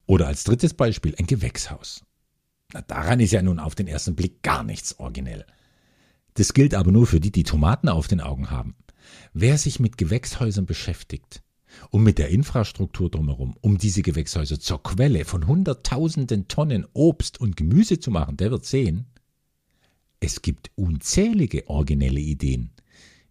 [0.05, 2.03] Oder als drittes Beispiel ein Gewächshaus.
[2.73, 5.45] Na, daran ist ja nun auf den ersten Blick gar nichts originell.
[6.35, 8.75] Das gilt aber nur für die, die Tomaten auf den Augen haben.
[9.33, 11.41] Wer sich mit Gewächshäusern beschäftigt,
[11.89, 17.55] und mit der Infrastruktur drumherum, um diese Gewächshäuser zur Quelle von Hunderttausenden Tonnen Obst und
[17.55, 19.05] Gemüse zu machen, der wird sehen,
[20.19, 22.71] es gibt unzählige originelle Ideen,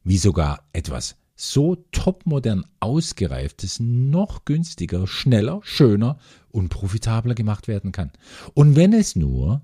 [0.04, 6.18] wie sogar etwas so topmodern ausgereiftes noch günstiger, schneller, schöner
[6.50, 8.12] und profitabler gemacht werden kann.
[8.54, 9.62] Und wenn es nur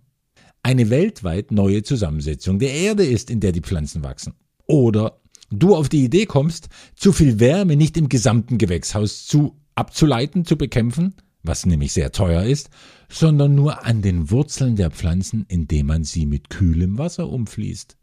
[0.63, 4.35] eine weltweit neue Zusammensetzung der Erde ist, in der die Pflanzen wachsen.
[4.67, 5.22] Oder
[5.53, 10.57] du auf die Idee kommst, zu viel Wärme nicht im gesamten Gewächshaus zu abzuleiten, zu
[10.57, 12.71] bekämpfen, was nämlich sehr teuer ist,
[13.09, 17.97] sondern nur an den Wurzeln der Pflanzen, indem man sie mit kühlem Wasser umfließt.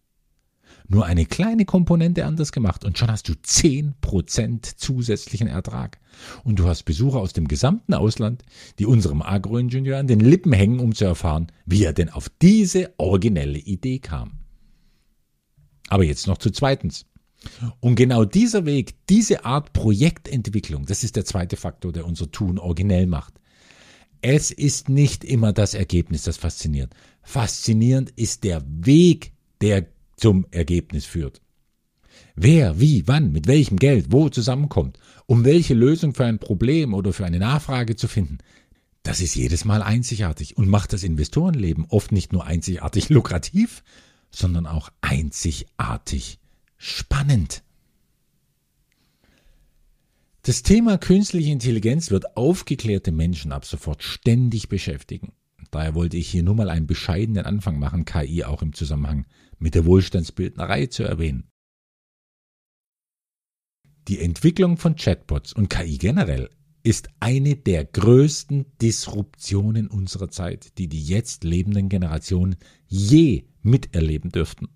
[0.87, 5.99] Nur eine kleine Komponente anders gemacht und schon hast du zehn Prozent zusätzlichen Ertrag.
[6.43, 8.43] Und du hast Besucher aus dem gesamten Ausland,
[8.79, 12.91] die unserem Agroingenieur an den Lippen hängen, um zu erfahren, wie er denn auf diese
[12.97, 14.39] originelle Idee kam.
[15.89, 17.05] Aber jetzt noch zu zweitens.
[17.79, 22.59] Und genau dieser Weg, diese Art Projektentwicklung, das ist der zweite Faktor, der unser Tun
[22.59, 23.33] originell macht.
[24.21, 26.93] Es ist nicht immer das Ergebnis, das fasziniert.
[27.21, 31.41] Faszinierend ist der Weg, der zum Ergebnis führt.
[32.35, 37.13] Wer, wie, wann, mit welchem Geld, wo zusammenkommt, um welche Lösung für ein Problem oder
[37.13, 38.39] für eine Nachfrage zu finden,
[39.03, 43.83] das ist jedes Mal einzigartig und macht das Investorenleben oft nicht nur einzigartig lukrativ,
[44.31, 46.39] sondern auch einzigartig
[46.79, 47.61] spannend.
[50.41, 55.33] Das Thema künstliche Intelligenz wird aufgeklärte Menschen ab sofort ständig beschäftigen.
[55.69, 59.27] Daher wollte ich hier nur mal einen bescheidenen Anfang machen, KI auch im Zusammenhang
[59.59, 61.51] mit der Wohlstandsbildnerei zu erwähnen.
[64.07, 66.49] Die Entwicklung von Chatbots und KI generell
[66.81, 72.55] ist eine der größten Disruptionen unserer Zeit, die die jetzt lebenden Generationen
[72.87, 74.69] je miterleben dürften.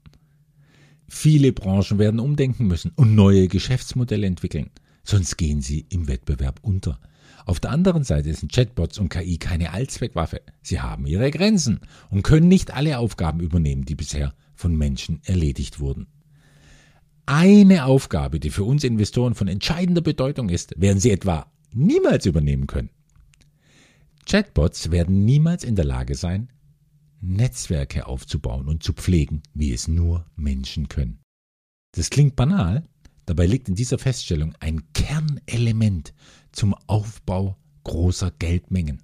[1.15, 4.71] Viele Branchen werden umdenken müssen und neue Geschäftsmodelle entwickeln,
[5.03, 6.99] sonst gehen sie im Wettbewerb unter.
[7.45, 10.41] Auf der anderen Seite sind Chatbots und KI keine Allzweckwaffe.
[10.63, 15.79] Sie haben ihre Grenzen und können nicht alle Aufgaben übernehmen, die bisher von Menschen erledigt
[15.79, 16.07] wurden.
[17.27, 22.65] Eine Aufgabe, die für uns Investoren von entscheidender Bedeutung ist, werden sie etwa niemals übernehmen
[22.65, 22.89] können.
[24.25, 26.49] Chatbots werden niemals in der Lage sein,
[27.23, 31.19] Netzwerke aufzubauen und zu pflegen, wie es nur Menschen können.
[31.93, 32.83] Das klingt banal,
[33.25, 36.13] dabei liegt in dieser Feststellung ein Kernelement
[36.51, 39.01] zum Aufbau großer Geldmengen.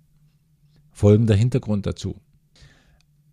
[0.92, 2.20] Folgender Hintergrund dazu.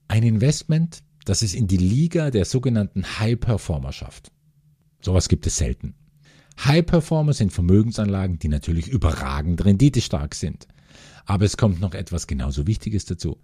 [0.09, 4.31] Ein Investment, das es in die Liga der sogenannten High Performer schafft.
[5.01, 5.95] Sowas gibt es selten.
[6.65, 10.69] High Performer sind Vermögensanlagen, die natürlich überragend renditestark sind.
[11.25, 13.39] Aber es kommt noch etwas genauso Wichtiges dazu.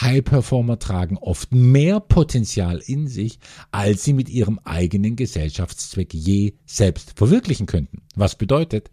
[0.00, 3.38] High Performer tragen oft mehr Potenzial in sich,
[3.70, 8.02] als sie mit ihrem eigenen Gesellschaftszweck je selbst verwirklichen könnten.
[8.14, 8.90] Was bedeutet,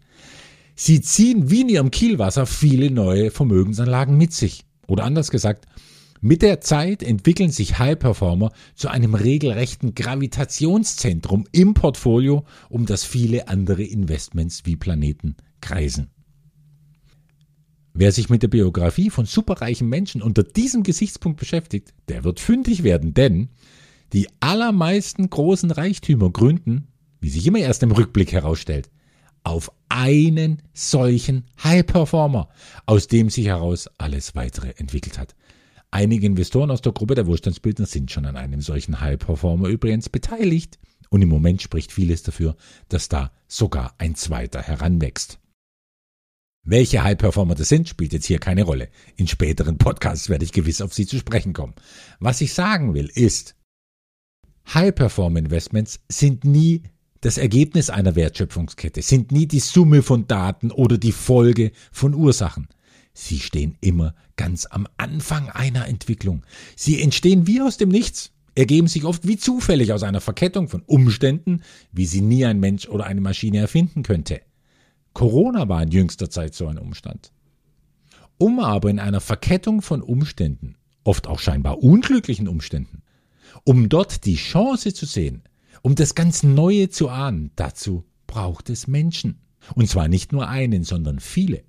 [0.74, 4.64] sie ziehen wie in ihrem Kielwasser viele neue Vermögensanlagen mit sich.
[4.86, 5.66] Oder anders gesagt,
[6.22, 13.04] mit der Zeit entwickeln sich High Performer zu einem regelrechten Gravitationszentrum im Portfolio, um das
[13.04, 16.10] viele andere Investments wie Planeten kreisen.
[18.00, 22.82] Wer sich mit der Biografie von superreichen Menschen unter diesem Gesichtspunkt beschäftigt, der wird fündig
[22.82, 23.50] werden, denn
[24.14, 26.88] die allermeisten großen Reichtümer gründen,
[27.20, 28.88] wie sich immer erst im Rückblick herausstellt,
[29.44, 32.48] auf einen solchen High Performer,
[32.86, 35.36] aus dem sich heraus alles weitere entwickelt hat.
[35.90, 40.08] Einige Investoren aus der Gruppe der Wohlstandsbildner sind schon an einem solchen High Performer übrigens
[40.08, 40.78] beteiligt
[41.10, 42.56] und im Moment spricht vieles dafür,
[42.88, 45.38] dass da sogar ein zweiter heranwächst.
[46.62, 48.90] Welche High Performer das sind, spielt jetzt hier keine Rolle.
[49.16, 51.74] In späteren Podcasts werde ich gewiss auf sie zu sprechen kommen.
[52.18, 53.56] Was ich sagen will, ist,
[54.72, 56.82] High Performer Investments sind nie
[57.22, 62.68] das Ergebnis einer Wertschöpfungskette, sind nie die Summe von Daten oder die Folge von Ursachen.
[63.12, 66.44] Sie stehen immer ganz am Anfang einer Entwicklung.
[66.76, 70.82] Sie entstehen wie aus dem Nichts, ergeben sich oft wie zufällig aus einer Verkettung von
[70.82, 74.40] Umständen, wie sie nie ein Mensch oder eine Maschine erfinden könnte.
[75.12, 77.32] Corona war in jüngster Zeit so ein Umstand.
[78.38, 83.02] Um aber in einer Verkettung von Umständen, oft auch scheinbar unglücklichen Umständen,
[83.64, 85.42] um dort die Chance zu sehen,
[85.82, 89.40] um das ganz Neue zu ahnen, dazu braucht es Menschen.
[89.74, 91.64] Und zwar nicht nur einen, sondern viele.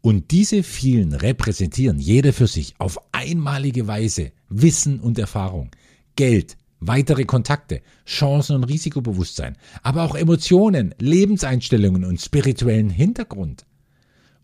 [0.00, 5.70] Und diese vielen repräsentieren jeder für sich auf einmalige Weise Wissen und Erfahrung,
[6.16, 6.56] Geld,
[6.86, 13.66] weitere Kontakte, Chancen und Risikobewusstsein, aber auch Emotionen, Lebenseinstellungen und spirituellen Hintergrund.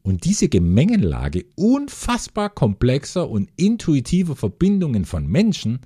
[0.03, 5.81] Und diese Gemengenlage unfassbar komplexer und intuitiver Verbindungen von Menschen,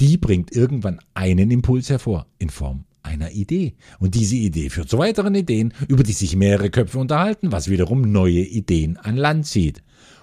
[0.00, 3.74] die bringt irgendwann einen Impuls hervor in Form einer Idee.
[3.98, 8.00] Und diese Idee führt zu weiteren Ideen, über die sich mehrere Köpfe unterhalten, was wiederum
[8.02, 9.82] neue Ideen an Land zieht.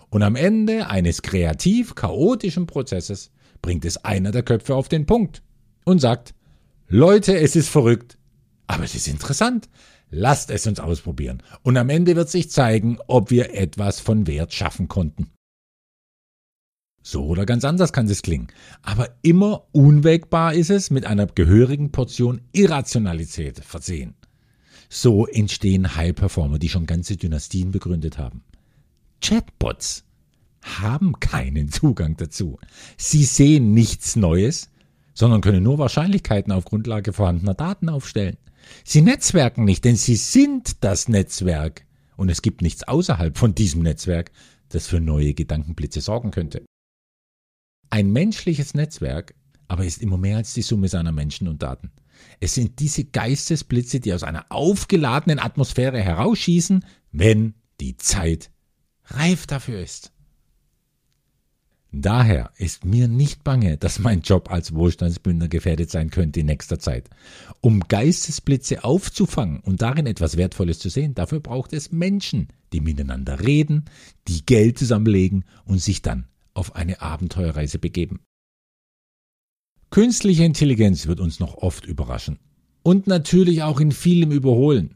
[0.10, 5.44] Und am Ende eines kreativ chaotischen Prozesses bringt es einer der Köpfe auf den Punkt
[5.86, 6.34] und sagt,
[6.88, 8.18] Leute, es ist verrückt,
[8.68, 9.70] aber es ist interessant.
[10.12, 11.44] Lasst es uns ausprobieren.
[11.62, 15.30] Und am Ende wird sich zeigen, ob wir etwas von Wert schaffen konnten.
[17.02, 18.48] So oder ganz anders kann das klingen.
[18.82, 24.16] Aber immer unwägbar ist es mit einer gehörigen Portion Irrationalität versehen.
[24.90, 28.44] So entstehen High Performer, die schon ganze Dynastien begründet haben.
[29.22, 30.06] Chatbots
[30.62, 32.60] haben keinen Zugang dazu.
[32.98, 34.70] Sie sehen nichts Neues,
[35.14, 38.38] sondern können nur Wahrscheinlichkeiten auf Grundlage vorhandener Daten aufstellen.
[38.84, 41.86] Sie netzwerken nicht, denn sie sind das Netzwerk.
[42.16, 44.32] Und es gibt nichts außerhalb von diesem Netzwerk,
[44.70, 46.64] das für neue Gedankenblitze sorgen könnte.
[47.90, 49.34] Ein menschliches Netzwerk
[49.70, 51.92] aber ist immer mehr als die Summe seiner Menschen und Daten.
[52.42, 58.52] Es sind diese Geistesblitze, die aus einer aufgeladenen Atmosphäre herausschießen, wenn die Zeit
[59.06, 60.12] reif dafür ist.
[61.92, 66.78] Daher ist mir nicht bange, dass mein Job als Wohlstandsbündner gefährdet sein könnte in nächster
[66.78, 67.10] Zeit.
[67.62, 73.40] Um Geistesblitze aufzufangen und darin etwas Wertvolles zu sehen, dafür braucht es Menschen, die miteinander
[73.40, 73.86] reden,
[74.28, 78.20] die Geld zusammenlegen und sich dann auf eine Abenteuerreise begeben.
[79.90, 82.38] Künstliche Intelligenz wird uns noch oft überraschen
[82.84, 84.96] und natürlich auch in vielem überholen.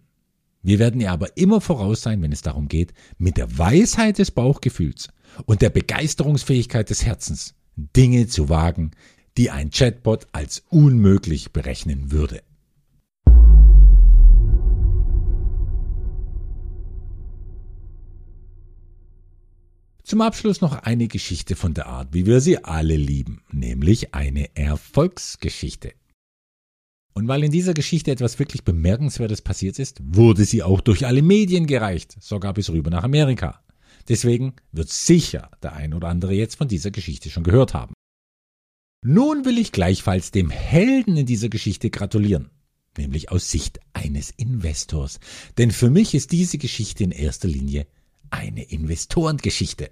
[0.64, 4.32] Wir werden ihr aber immer voraus sein, wenn es darum geht, mit der Weisheit des
[4.32, 5.09] Bauchgefühls
[5.45, 8.91] und der Begeisterungsfähigkeit des Herzens Dinge zu wagen,
[9.38, 12.41] die ein Chatbot als unmöglich berechnen würde.
[20.03, 24.55] Zum Abschluss noch eine Geschichte von der Art, wie wir sie alle lieben, nämlich eine
[24.55, 25.93] Erfolgsgeschichte.
[27.14, 31.22] Und weil in dieser Geschichte etwas wirklich Bemerkenswertes passiert ist, wurde sie auch durch alle
[31.22, 33.61] Medien gereicht, sogar bis rüber nach Amerika.
[34.09, 37.93] Deswegen wird sicher der ein oder andere jetzt von dieser Geschichte schon gehört haben.
[39.05, 42.49] Nun will ich gleichfalls dem Helden in dieser Geschichte gratulieren,
[42.97, 45.20] nämlich aus Sicht eines Investors.
[45.57, 47.86] Denn für mich ist diese Geschichte in erster Linie
[48.30, 49.91] eine Investorengeschichte.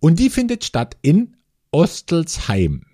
[0.00, 1.36] Und die findet statt in
[1.70, 2.84] Ostelsheim,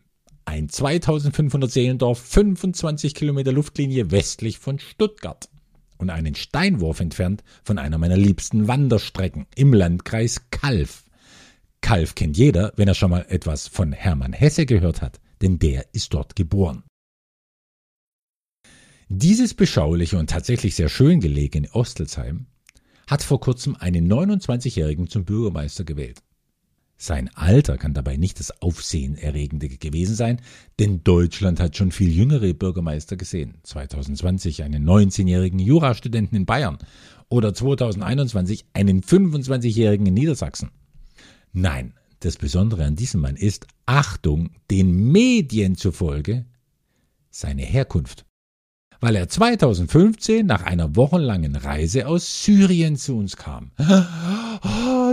[0.49, 5.51] ein 2500 Seelendorf, 25 Kilometer Luftlinie westlich von Stuttgart
[5.99, 11.05] und einen Steinwurf entfernt von einer meiner liebsten Wanderstrecken im Landkreis Kalf.
[11.83, 15.85] Kalf kennt jeder, wenn er schon mal etwas von Hermann Hesse gehört hat, denn der
[15.93, 16.83] ist dort geboren.
[19.11, 22.47] Dieses beschauliche und tatsächlich sehr schön gelegene Ostelsheim
[23.07, 26.23] hat vor kurzem einen 29-Jährigen zum Bürgermeister gewählt.
[27.01, 30.41] Sein Alter kann dabei nicht das Aufsehenerregende gewesen sein,
[30.81, 33.59] denn Deutschland hat schon viel jüngere Bürgermeister gesehen.
[33.63, 36.79] 2020 einen 19-jährigen Jurastudenten in Bayern
[37.29, 40.71] oder 2021 einen 25-jährigen in Niedersachsen.
[41.53, 46.47] Nein, das Besondere an diesem Mann ist, Achtung, den Medien zufolge,
[47.31, 48.27] seine Herkunft
[49.01, 53.71] weil er 2015 nach einer wochenlangen Reise aus Syrien zu uns kam.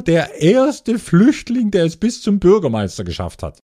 [0.02, 3.60] Der erste Flüchtling, der es bis zum Bürgermeister geschafft hat.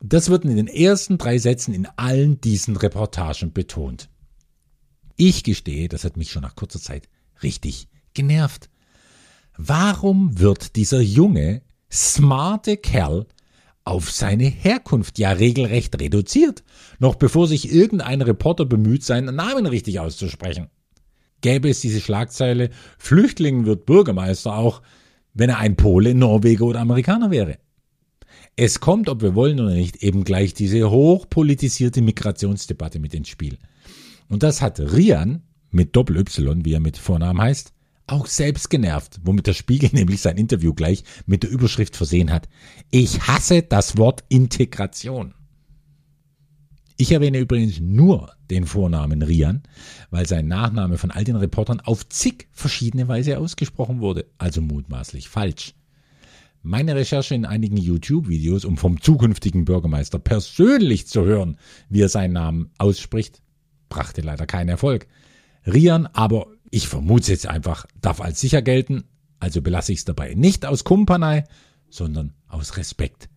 [0.00, 4.08] Das wird in den ersten drei Sätzen in allen diesen Reportagen betont.
[5.16, 7.08] Ich gestehe, das hat mich schon nach kurzer Zeit
[7.42, 8.68] richtig genervt.
[9.56, 13.26] Warum wird dieser junge, smarte Kerl
[13.84, 16.64] auf seine Herkunft ja regelrecht reduziert,
[16.98, 20.68] noch bevor sich irgendein Reporter bemüht, seinen Namen richtig auszusprechen.
[21.40, 24.82] Gäbe es diese Schlagzeile, Flüchtling wird Bürgermeister auch,
[25.36, 27.58] wenn er ein Pole, Norweger oder Amerikaner wäre.
[28.56, 33.58] Es kommt, ob wir wollen oder nicht, eben gleich diese hochpolitisierte Migrationsdebatte mit ins Spiel.
[34.28, 37.74] Und das hat Rian mit Doppel-Y, wie er mit Vornamen heißt,
[38.06, 42.48] auch selbst genervt, womit der Spiegel nämlich sein Interview gleich mit der Überschrift versehen hat.
[42.90, 45.34] Ich hasse das Wort Integration.
[46.98, 49.62] Ich erwähne übrigens nur den Vornamen Rian,
[50.10, 55.28] weil sein Nachname von all den Reportern auf zig verschiedene Weise ausgesprochen wurde, also mutmaßlich
[55.28, 55.74] falsch.
[56.62, 61.58] Meine Recherche in einigen YouTube-Videos, um vom zukünftigen Bürgermeister persönlich zu hören,
[61.90, 63.42] wie er seinen Namen ausspricht,
[63.88, 65.06] brachte leider keinen Erfolg.
[65.66, 69.04] Rian aber ich vermute jetzt einfach, darf als sicher gelten,
[69.38, 70.34] also belasse ich es dabei.
[70.34, 71.44] Nicht aus Kumpanei,
[71.90, 73.28] sondern aus Respekt.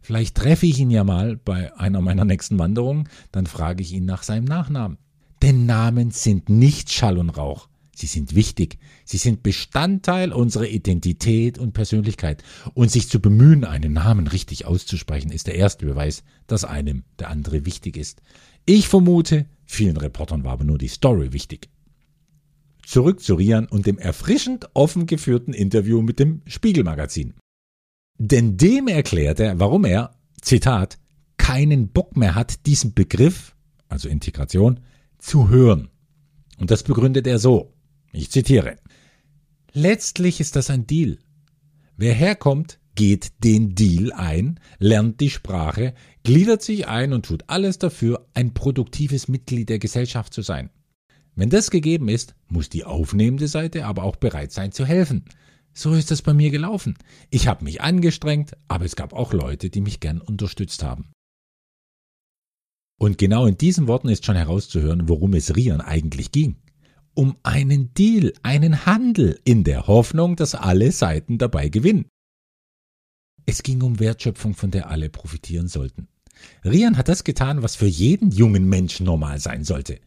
[0.00, 4.04] Vielleicht treffe ich ihn ja mal bei einer meiner nächsten Wanderungen, dann frage ich ihn
[4.04, 4.98] nach seinem Nachnamen.
[5.42, 7.68] Denn Namen sind nicht Schall und Rauch.
[7.94, 8.78] Sie sind wichtig.
[9.04, 12.44] Sie sind Bestandteil unserer Identität und Persönlichkeit.
[12.74, 17.30] Und sich zu bemühen, einen Namen richtig auszusprechen, ist der erste Beweis, dass einem der
[17.30, 18.22] andere wichtig ist.
[18.66, 21.68] Ich vermute, vielen Reportern war aber nur die Story wichtig
[22.88, 27.34] zurück zu Rian und dem erfrischend offen geführten Interview mit dem Spiegelmagazin.
[28.18, 30.98] Denn dem erklärt er, warum er, Zitat,
[31.36, 33.54] keinen Bock mehr hat, diesen Begriff,
[33.88, 34.80] also Integration,
[35.18, 35.88] zu hören.
[36.58, 37.72] Und das begründet er so.
[38.12, 38.76] Ich zitiere.
[39.72, 41.18] Letztlich ist das ein Deal.
[41.96, 45.94] Wer herkommt, geht den Deal ein, lernt die Sprache,
[46.24, 50.70] gliedert sich ein und tut alles dafür, ein produktives Mitglied der Gesellschaft zu sein.
[51.36, 55.24] Wenn das gegeben ist, muss die aufnehmende Seite aber auch bereit sein zu helfen.
[55.78, 56.98] So ist das bei mir gelaufen.
[57.30, 61.12] Ich habe mich angestrengt, aber es gab auch Leute, die mich gern unterstützt haben.
[62.98, 66.56] Und genau in diesen Worten ist schon herauszuhören, worum es Rian eigentlich ging.
[67.14, 72.06] Um einen Deal, einen Handel, in der Hoffnung, dass alle Seiten dabei gewinnen.
[73.46, 76.08] Es ging um Wertschöpfung, von der alle profitieren sollten.
[76.64, 80.00] Rian hat das getan, was für jeden jungen Menschen normal sein sollte.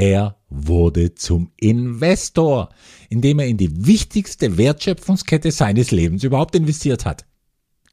[0.00, 2.70] Er wurde zum Investor,
[3.10, 7.26] indem er in die wichtigste Wertschöpfungskette seines Lebens überhaupt investiert hat,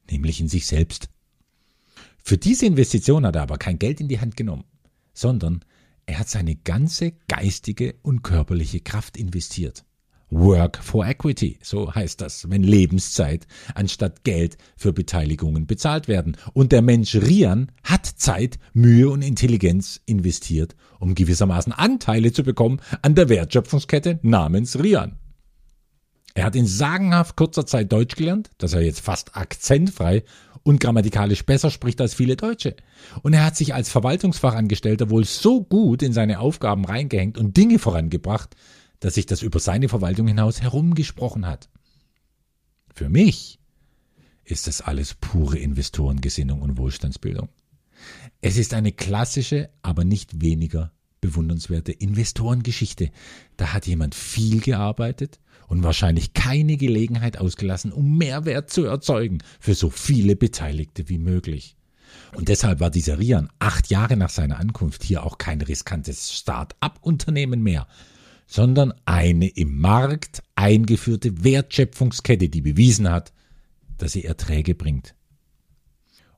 [0.09, 1.09] nämlich in sich selbst.
[2.23, 4.63] Für diese Investition hat er aber kein Geld in die Hand genommen,
[5.13, 5.65] sondern
[6.05, 9.83] er hat seine ganze geistige und körperliche Kraft investiert.
[10.29, 16.35] Work for Equity, so heißt das, wenn Lebenszeit anstatt Geld für Beteiligungen bezahlt werden.
[16.53, 22.81] Und der Mensch Rian hat Zeit, Mühe und Intelligenz investiert, um gewissermaßen Anteile zu bekommen
[23.01, 25.17] an der Wertschöpfungskette namens Rian.
[26.33, 30.23] Er hat in sagenhaft kurzer Zeit Deutsch gelernt, dass er jetzt fast akzentfrei
[30.61, 32.75] und grammatikalisch besser spricht als viele Deutsche.
[33.23, 37.79] Und er hat sich als Verwaltungsfachangestellter wohl so gut in seine Aufgaben reingehängt und Dinge
[37.79, 38.55] vorangebracht,
[38.99, 41.69] dass sich das über seine Verwaltung hinaus herumgesprochen hat.
[42.93, 43.59] Für mich
[44.43, 47.49] ist das alles pure Investorengesinnung und Wohlstandsbildung.
[48.41, 50.91] Es ist eine klassische, aber nicht weniger
[51.21, 53.11] bewundernswerte Investorengeschichte.
[53.57, 59.75] Da hat jemand viel gearbeitet und wahrscheinlich keine Gelegenheit ausgelassen, um Mehrwert zu erzeugen für
[59.75, 61.75] so viele Beteiligte wie möglich.
[62.35, 67.61] Und deshalb war dieser Rian acht Jahre nach seiner Ankunft hier auch kein riskantes Start-up-Unternehmen
[67.61, 67.87] mehr,
[68.47, 73.33] sondern eine im Markt eingeführte Wertschöpfungskette, die bewiesen hat,
[73.97, 75.13] dass sie Erträge bringt.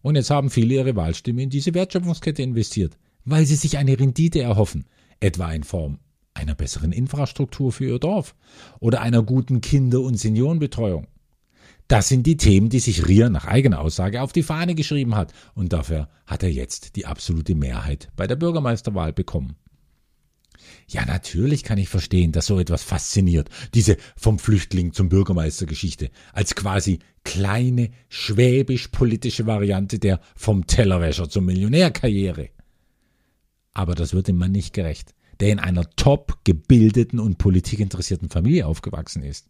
[0.02, 4.42] Und jetzt haben viele ihre Wahlstimme in diese Wertschöpfungskette investiert, weil sie sich eine Rendite
[4.42, 4.86] erhoffen,
[5.20, 6.00] etwa in Form
[6.34, 8.36] einer besseren Infrastruktur für ihr Dorf
[8.80, 11.08] oder einer guten Kinder- und Seniorenbetreuung.
[11.88, 15.34] Das sind die Themen, die sich Rier nach eigener Aussage auf die Fahne geschrieben hat,
[15.56, 19.56] und dafür hat er jetzt die absolute Mehrheit bei der Bürgermeisterwahl bekommen.
[20.88, 26.10] Ja, natürlich kann ich verstehen, dass so etwas fasziniert, diese vom Flüchtling zum Bürgermeister Geschichte,
[26.34, 32.50] als quasi kleine schwäbisch-politische Variante der vom Tellerwäscher zum Millionärkarriere.
[33.74, 38.66] Aber das wird dem Mann nicht gerecht, der in einer top gebildeten und politikinteressierten Familie
[38.66, 39.48] aufgewachsen ist.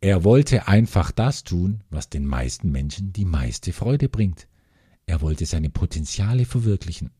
[0.00, 4.46] Er wollte einfach das tun, was den meisten Menschen die meiste Freude bringt.
[5.06, 7.10] Er wollte seine Potenziale verwirklichen.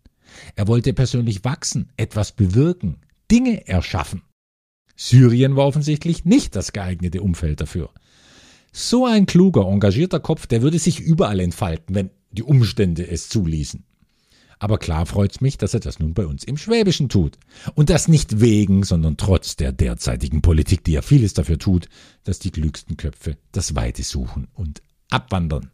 [0.57, 2.99] Er wollte persönlich wachsen, etwas bewirken,
[3.31, 4.23] Dinge erschaffen.
[4.97, 7.91] Syrien war offensichtlich nicht das geeignete Umfeld dafür.
[8.73, 13.85] So ein kluger, engagierter Kopf, der würde sich überall entfalten, wenn die Umstände es zuließen.
[14.59, 17.39] Aber klar freut's mich, dass er das nun bei uns im Schwäbischen tut.
[17.75, 21.89] Und das nicht wegen, sondern trotz der derzeitigen Politik, die ja vieles dafür tut,
[22.25, 25.71] dass die klügsten Köpfe das Weite suchen und abwandern.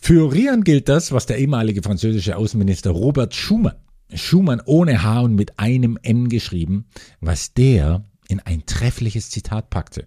[0.00, 3.76] Für Rian gilt das, was der ehemalige französische Außenminister Robert Schumann,
[4.14, 6.86] Schumann ohne H und mit einem N geschrieben,
[7.20, 10.06] was der in ein treffliches Zitat packte.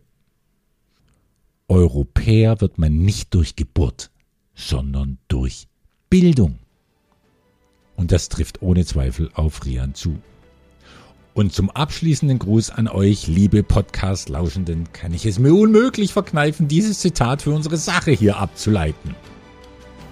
[1.67, 4.11] Europäer wird man nicht durch Geburt,
[4.55, 5.67] sondern durch
[6.09, 6.59] Bildung.
[7.95, 10.19] Und das trifft ohne Zweifel auf Rian zu.
[11.33, 16.99] Und zum abschließenden Gruß an euch, liebe Podcast-Lauschenden, kann ich es mir unmöglich verkneifen, dieses
[16.99, 19.15] Zitat für unsere Sache hier abzuleiten.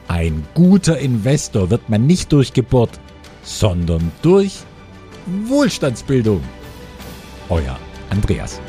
[0.10, 3.00] Ein guter Investor wird man nicht durch Geburt,
[3.44, 4.58] sondern durch
[5.48, 6.42] Wohlstandsbildung.
[7.48, 7.78] Euer
[8.10, 8.60] Andreas.